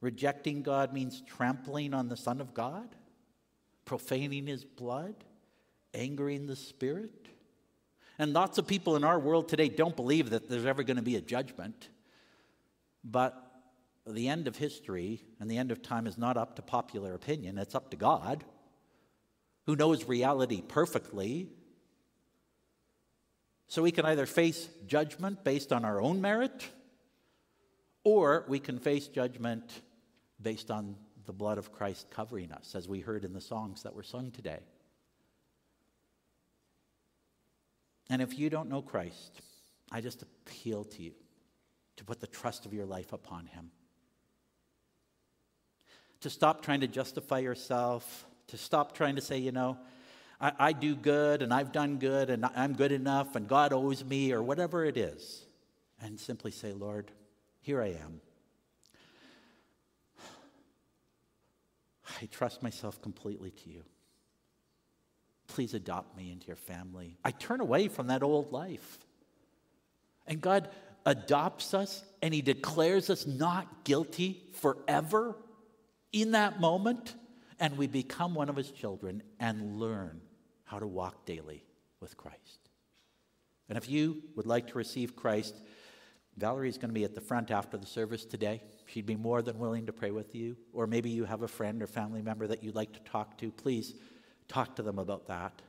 Rejecting 0.00 0.62
God 0.62 0.92
means 0.92 1.22
trampling 1.22 1.94
on 1.94 2.08
the 2.08 2.16
Son 2.16 2.40
of 2.40 2.52
God, 2.52 2.88
profaning 3.84 4.46
his 4.46 4.64
blood, 4.64 5.14
angering 5.94 6.46
the 6.46 6.56
Spirit. 6.56 7.25
And 8.18 8.32
lots 8.32 8.58
of 8.58 8.66
people 8.66 8.96
in 8.96 9.04
our 9.04 9.18
world 9.18 9.48
today 9.48 9.68
don't 9.68 9.94
believe 9.94 10.30
that 10.30 10.48
there's 10.48 10.64
ever 10.64 10.82
going 10.82 10.96
to 10.96 11.02
be 11.02 11.16
a 11.16 11.20
judgment. 11.20 11.90
But 13.04 13.42
the 14.06 14.28
end 14.28 14.48
of 14.48 14.56
history 14.56 15.22
and 15.40 15.50
the 15.50 15.58
end 15.58 15.70
of 15.70 15.82
time 15.82 16.06
is 16.06 16.16
not 16.16 16.36
up 16.36 16.56
to 16.56 16.62
popular 16.62 17.14
opinion, 17.14 17.58
it's 17.58 17.74
up 17.74 17.90
to 17.90 17.96
God, 17.96 18.44
who 19.66 19.76
knows 19.76 20.04
reality 20.04 20.62
perfectly. 20.62 21.50
So 23.68 23.82
we 23.82 23.90
can 23.90 24.06
either 24.06 24.26
face 24.26 24.68
judgment 24.86 25.42
based 25.42 25.72
on 25.72 25.84
our 25.84 26.00
own 26.00 26.20
merit, 26.20 26.70
or 28.04 28.44
we 28.48 28.60
can 28.60 28.78
face 28.78 29.08
judgment 29.08 29.82
based 30.40 30.70
on 30.70 30.94
the 31.24 31.32
blood 31.32 31.58
of 31.58 31.72
Christ 31.72 32.08
covering 32.08 32.52
us, 32.52 32.76
as 32.76 32.88
we 32.88 33.00
heard 33.00 33.24
in 33.24 33.32
the 33.32 33.40
songs 33.40 33.82
that 33.82 33.94
were 33.94 34.04
sung 34.04 34.30
today. 34.30 34.60
And 38.08 38.22
if 38.22 38.38
you 38.38 38.50
don't 38.50 38.68
know 38.68 38.82
Christ, 38.82 39.40
I 39.90 40.00
just 40.00 40.22
appeal 40.22 40.84
to 40.84 41.02
you 41.02 41.12
to 41.96 42.04
put 42.04 42.20
the 42.20 42.26
trust 42.26 42.66
of 42.66 42.74
your 42.74 42.86
life 42.86 43.12
upon 43.12 43.46
Him. 43.46 43.70
To 46.20 46.30
stop 46.30 46.62
trying 46.62 46.80
to 46.80 46.86
justify 46.86 47.38
yourself, 47.38 48.26
to 48.48 48.56
stop 48.56 48.94
trying 48.96 49.16
to 49.16 49.22
say, 49.22 49.38
you 49.38 49.52
know, 49.52 49.78
I, 50.40 50.52
I, 50.58 50.72
do 50.72 50.94
good 50.94 51.42
and 51.42 51.52
I've 51.52 51.72
done 51.72 51.98
good 51.98 52.30
and 52.30 52.44
I'm 52.44 52.74
good 52.74 52.92
enough 52.92 53.36
and 53.36 53.48
God 53.48 53.72
owes 53.72 54.04
me 54.04 54.32
or 54.32 54.42
whatever 54.42 54.84
it 54.84 54.96
is. 54.96 55.44
And 56.00 56.20
simply 56.20 56.50
say, 56.50 56.72
Lord, 56.72 57.10
here 57.60 57.80
I 57.80 57.88
am. 57.88 58.20
I 62.20 62.26
trust 62.26 62.62
myself 62.62 63.00
completely 63.00 63.50
to 63.50 63.70
you. 63.70 63.82
Please 65.48 65.74
adopt 65.74 66.16
me 66.16 66.32
into 66.32 66.46
your 66.46 66.56
family. 66.56 67.16
I 67.24 67.30
turn 67.30 67.60
away 67.60 67.88
from 67.88 68.08
that 68.08 68.22
old 68.22 68.52
life. 68.52 68.98
And 70.26 70.40
God 70.40 70.68
adopts 71.04 71.72
us 71.72 72.04
and 72.22 72.34
He 72.34 72.42
declares 72.42 73.10
us 73.10 73.26
not 73.26 73.84
guilty 73.84 74.42
forever 74.54 75.36
in 76.12 76.32
that 76.32 76.60
moment. 76.60 77.14
And 77.58 77.78
we 77.78 77.86
become 77.86 78.34
one 78.34 78.48
of 78.48 78.56
His 78.56 78.70
children 78.70 79.22
and 79.38 79.78
learn 79.78 80.20
how 80.64 80.78
to 80.78 80.86
walk 80.86 81.24
daily 81.24 81.64
with 82.00 82.16
Christ. 82.16 82.68
And 83.68 83.78
if 83.78 83.88
you 83.88 84.22
would 84.34 84.46
like 84.46 84.68
to 84.68 84.78
receive 84.78 85.16
Christ, 85.16 85.60
Valerie 86.36 86.68
is 86.68 86.76
going 86.76 86.90
to 86.90 86.94
be 86.94 87.04
at 87.04 87.14
the 87.14 87.20
front 87.20 87.50
after 87.50 87.76
the 87.76 87.86
service 87.86 88.24
today. 88.24 88.62
She'd 88.86 89.06
be 89.06 89.16
more 89.16 89.42
than 89.42 89.58
willing 89.58 89.86
to 89.86 89.92
pray 89.92 90.10
with 90.10 90.34
you. 90.34 90.56
Or 90.72 90.86
maybe 90.86 91.08
you 91.10 91.24
have 91.24 91.42
a 91.42 91.48
friend 91.48 91.82
or 91.82 91.86
family 91.86 92.20
member 92.20 92.46
that 92.46 92.62
you'd 92.62 92.74
like 92.74 92.92
to 92.92 93.00
talk 93.00 93.38
to. 93.38 93.50
Please 93.50 93.94
talk 94.48 94.76
to 94.76 94.82
them 94.82 94.98
about 94.98 95.26
that. 95.28 95.62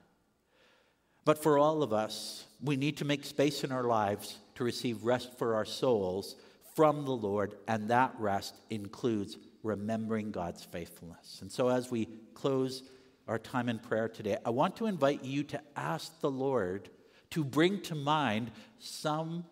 But 1.26 1.42
for 1.42 1.58
all 1.58 1.84
of 1.84 1.92
us, 1.92 2.46
we 2.62 2.78
need 2.78 2.98
to 2.98 3.06
make 3.06 3.26
space 3.26 3.64
in 3.64 3.72
our 3.72 3.84
lives 3.84 4.38
to 4.56 4.64
receive 4.64 5.04
rest 5.04 5.38
for 5.38 5.56
our 5.56 5.66
souls 5.66 6.36
from 6.76 7.06
the 7.06 7.12
Lord, 7.12 7.56
and 7.68 7.90
that 7.90 8.14
rest 8.18 8.56
includes 8.70 9.38
remembering 9.64 10.32
God's 10.32 10.64
faithfulness. 10.64 11.40
And 11.42 11.52
so, 11.52 11.68
as 11.70 11.92
we 11.92 12.08
close 12.34 12.84
our 13.28 13.40
time 13.40 13.68
in 13.68 13.80
prayer 13.80 14.08
today, 14.08 14.38
I 14.46 14.52
want 14.52 14.78
to 14.78 14.86
invite 14.86 15.24
you 15.24 15.44
to 15.46 15.62
ask 15.76 16.20
the 16.22 16.32
Lord 16.32 16.90
to 17.32 17.44
bring 17.44 17.82
to 17.82 17.96
mind 17.96 18.52
some 18.80 19.44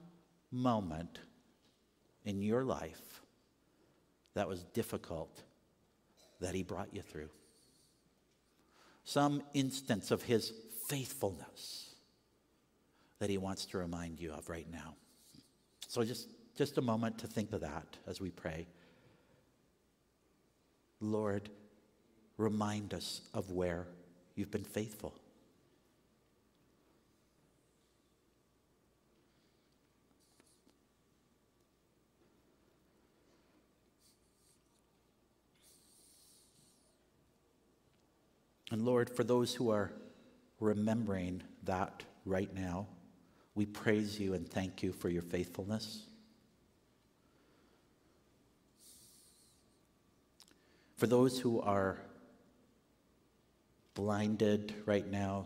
moment 0.52 1.20
in 2.24 2.42
your 2.42 2.64
life 2.64 3.22
that 4.34 4.48
was 4.48 4.64
difficult 4.74 5.44
that 6.40 6.56
He 6.56 6.64
brought 6.64 6.94
you 6.94 7.02
through 7.02 7.30
some 9.06 9.42
instance 9.54 10.12
of 10.12 10.24
his 10.24 10.52
faithfulness 10.88 11.96
that 13.20 13.30
he 13.30 13.38
wants 13.38 13.66
to 13.68 13.78
remind 13.78 14.20
you 14.20 14.34
of 14.34 14.50
right 14.50 14.70
now. 14.72 14.96
So 15.88 16.04
just, 16.04 16.28
just 16.58 16.78
a 16.78 16.82
moment 16.82 17.20
to 17.20 17.28
think 17.28 17.54
of 17.54 17.62
that 17.62 17.98
as 18.08 18.20
we 18.20 18.32
pray. 18.32 18.68
Lord, 21.00 21.50
remind 22.38 22.94
us 22.94 23.22
of 23.34 23.52
where 23.52 23.88
you've 24.36 24.52
been 24.52 24.64
faithful. 24.64 25.14
And 38.72 38.84
Lord, 39.06 39.16
for 39.16 39.24
those 39.24 39.54
who 39.54 39.70
are 39.70 39.92
remembering 40.60 41.44
that 41.64 42.04
right 42.26 42.52
now, 42.56 42.88
we 43.54 43.68
praise 43.68 44.20
you 44.20 44.34
and 44.34 44.50
thank 44.50 44.82
you 44.82 44.92
for 44.92 45.10
your 45.10 45.22
faithfulness. 45.22 46.08
For 50.98 51.06
those 51.06 51.40
who 51.40 51.62
are 51.62 52.00
blinded 53.94 54.74
right 54.88 55.08
now, 55.08 55.46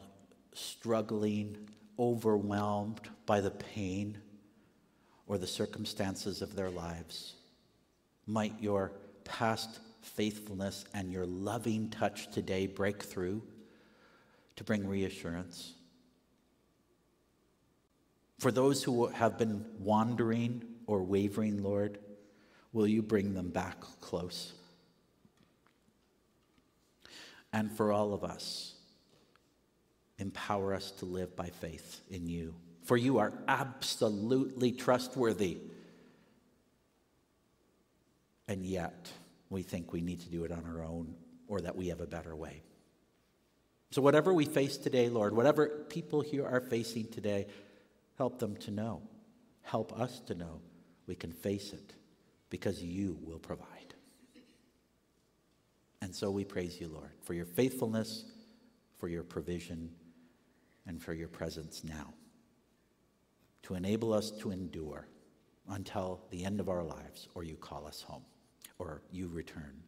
struggling, 0.53 1.57
overwhelmed 1.97 3.01
by 3.25 3.41
the 3.41 3.51
pain 3.51 4.19
or 5.27 5.37
the 5.37 5.47
circumstances 5.47 6.41
of 6.41 6.55
their 6.55 6.69
lives, 6.69 7.33
might 8.25 8.53
your 8.61 8.93
past 9.25 9.79
faithfulness 10.09 10.85
and 10.93 11.11
your 11.11 11.25
loving 11.25 11.89
touch 11.89 12.29
today 12.31 12.67
break 12.67 13.03
through 13.03 13.41
to 14.55 14.63
bring 14.63 14.87
reassurance. 14.87 15.73
For 18.39 18.51
those 18.51 18.83
who 18.83 19.07
have 19.07 19.37
been 19.37 19.65
wandering 19.79 20.63
or 20.87 21.03
wavering, 21.03 21.63
Lord, 21.63 21.99
will 22.73 22.87
you 22.87 23.01
bring 23.01 23.33
them 23.33 23.49
back 23.49 23.79
close? 24.01 24.53
And 27.51 27.71
for 27.71 27.91
all 27.91 28.13
of 28.13 28.23
us, 28.23 28.75
Empower 30.19 30.73
us 30.73 30.91
to 30.91 31.05
live 31.05 31.33
by 31.37 31.47
faith 31.47 32.01
in 32.11 32.27
you, 32.27 32.53
for 32.83 32.97
you 32.97 33.19
are 33.19 33.31
absolutely 33.47 34.73
trustworthy. 34.73 35.59
And 38.45 38.65
yet, 38.65 39.09
we 39.49 39.61
think 39.63 39.91
we 39.91 40.01
need 40.01 40.21
to 40.21 40.29
do 40.29 40.43
it 40.43 40.51
on 40.51 40.63
our 40.65 40.83
own 40.83 41.15
or 41.47 41.61
that 41.61 41.75
we 41.75 41.87
have 41.87 42.01
a 42.01 42.07
better 42.07 42.35
way. 42.35 42.61
So, 43.91 44.01
whatever 44.01 44.33
we 44.33 44.45
face 44.45 44.77
today, 44.77 45.09
Lord, 45.09 45.35
whatever 45.35 45.67
people 45.89 46.21
here 46.21 46.45
are 46.45 46.61
facing 46.61 47.07
today, 47.07 47.47
help 48.17 48.39
them 48.39 48.55
to 48.57 48.71
know. 48.71 49.01
Help 49.63 49.99
us 49.99 50.19
to 50.21 50.35
know 50.35 50.61
we 51.07 51.15
can 51.15 51.31
face 51.31 51.73
it 51.73 51.93
because 52.49 52.83
you 52.83 53.17
will 53.23 53.39
provide. 53.39 53.65
And 56.01 56.15
so 56.15 56.31
we 56.31 56.43
praise 56.43 56.79
you, 56.79 56.87
Lord, 56.87 57.11
for 57.23 57.33
your 57.33 57.45
faithfulness, 57.45 58.25
for 58.97 59.07
your 59.07 59.23
provision, 59.23 59.91
and 60.87 61.01
for 61.01 61.13
your 61.13 61.27
presence 61.27 61.83
now 61.83 62.13
to 63.63 63.75
enable 63.75 64.13
us 64.13 64.31
to 64.31 64.49
endure 64.49 65.07
until 65.69 66.21
the 66.31 66.43
end 66.43 66.59
of 66.59 66.69
our 66.69 66.83
lives 66.83 67.27
or 67.35 67.43
you 67.43 67.55
call 67.55 67.85
us 67.85 68.01
home 68.01 68.23
or 68.79 69.03
you 69.11 69.27
return. 69.27 69.83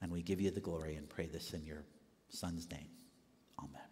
And 0.00 0.10
we 0.10 0.22
give 0.22 0.40
you 0.40 0.50
the 0.50 0.60
glory 0.60 0.96
and 0.96 1.08
pray 1.08 1.26
this 1.26 1.52
in 1.52 1.64
your 1.64 1.84
Son's 2.30 2.70
name. 2.70 2.88
Amen. 3.58 3.87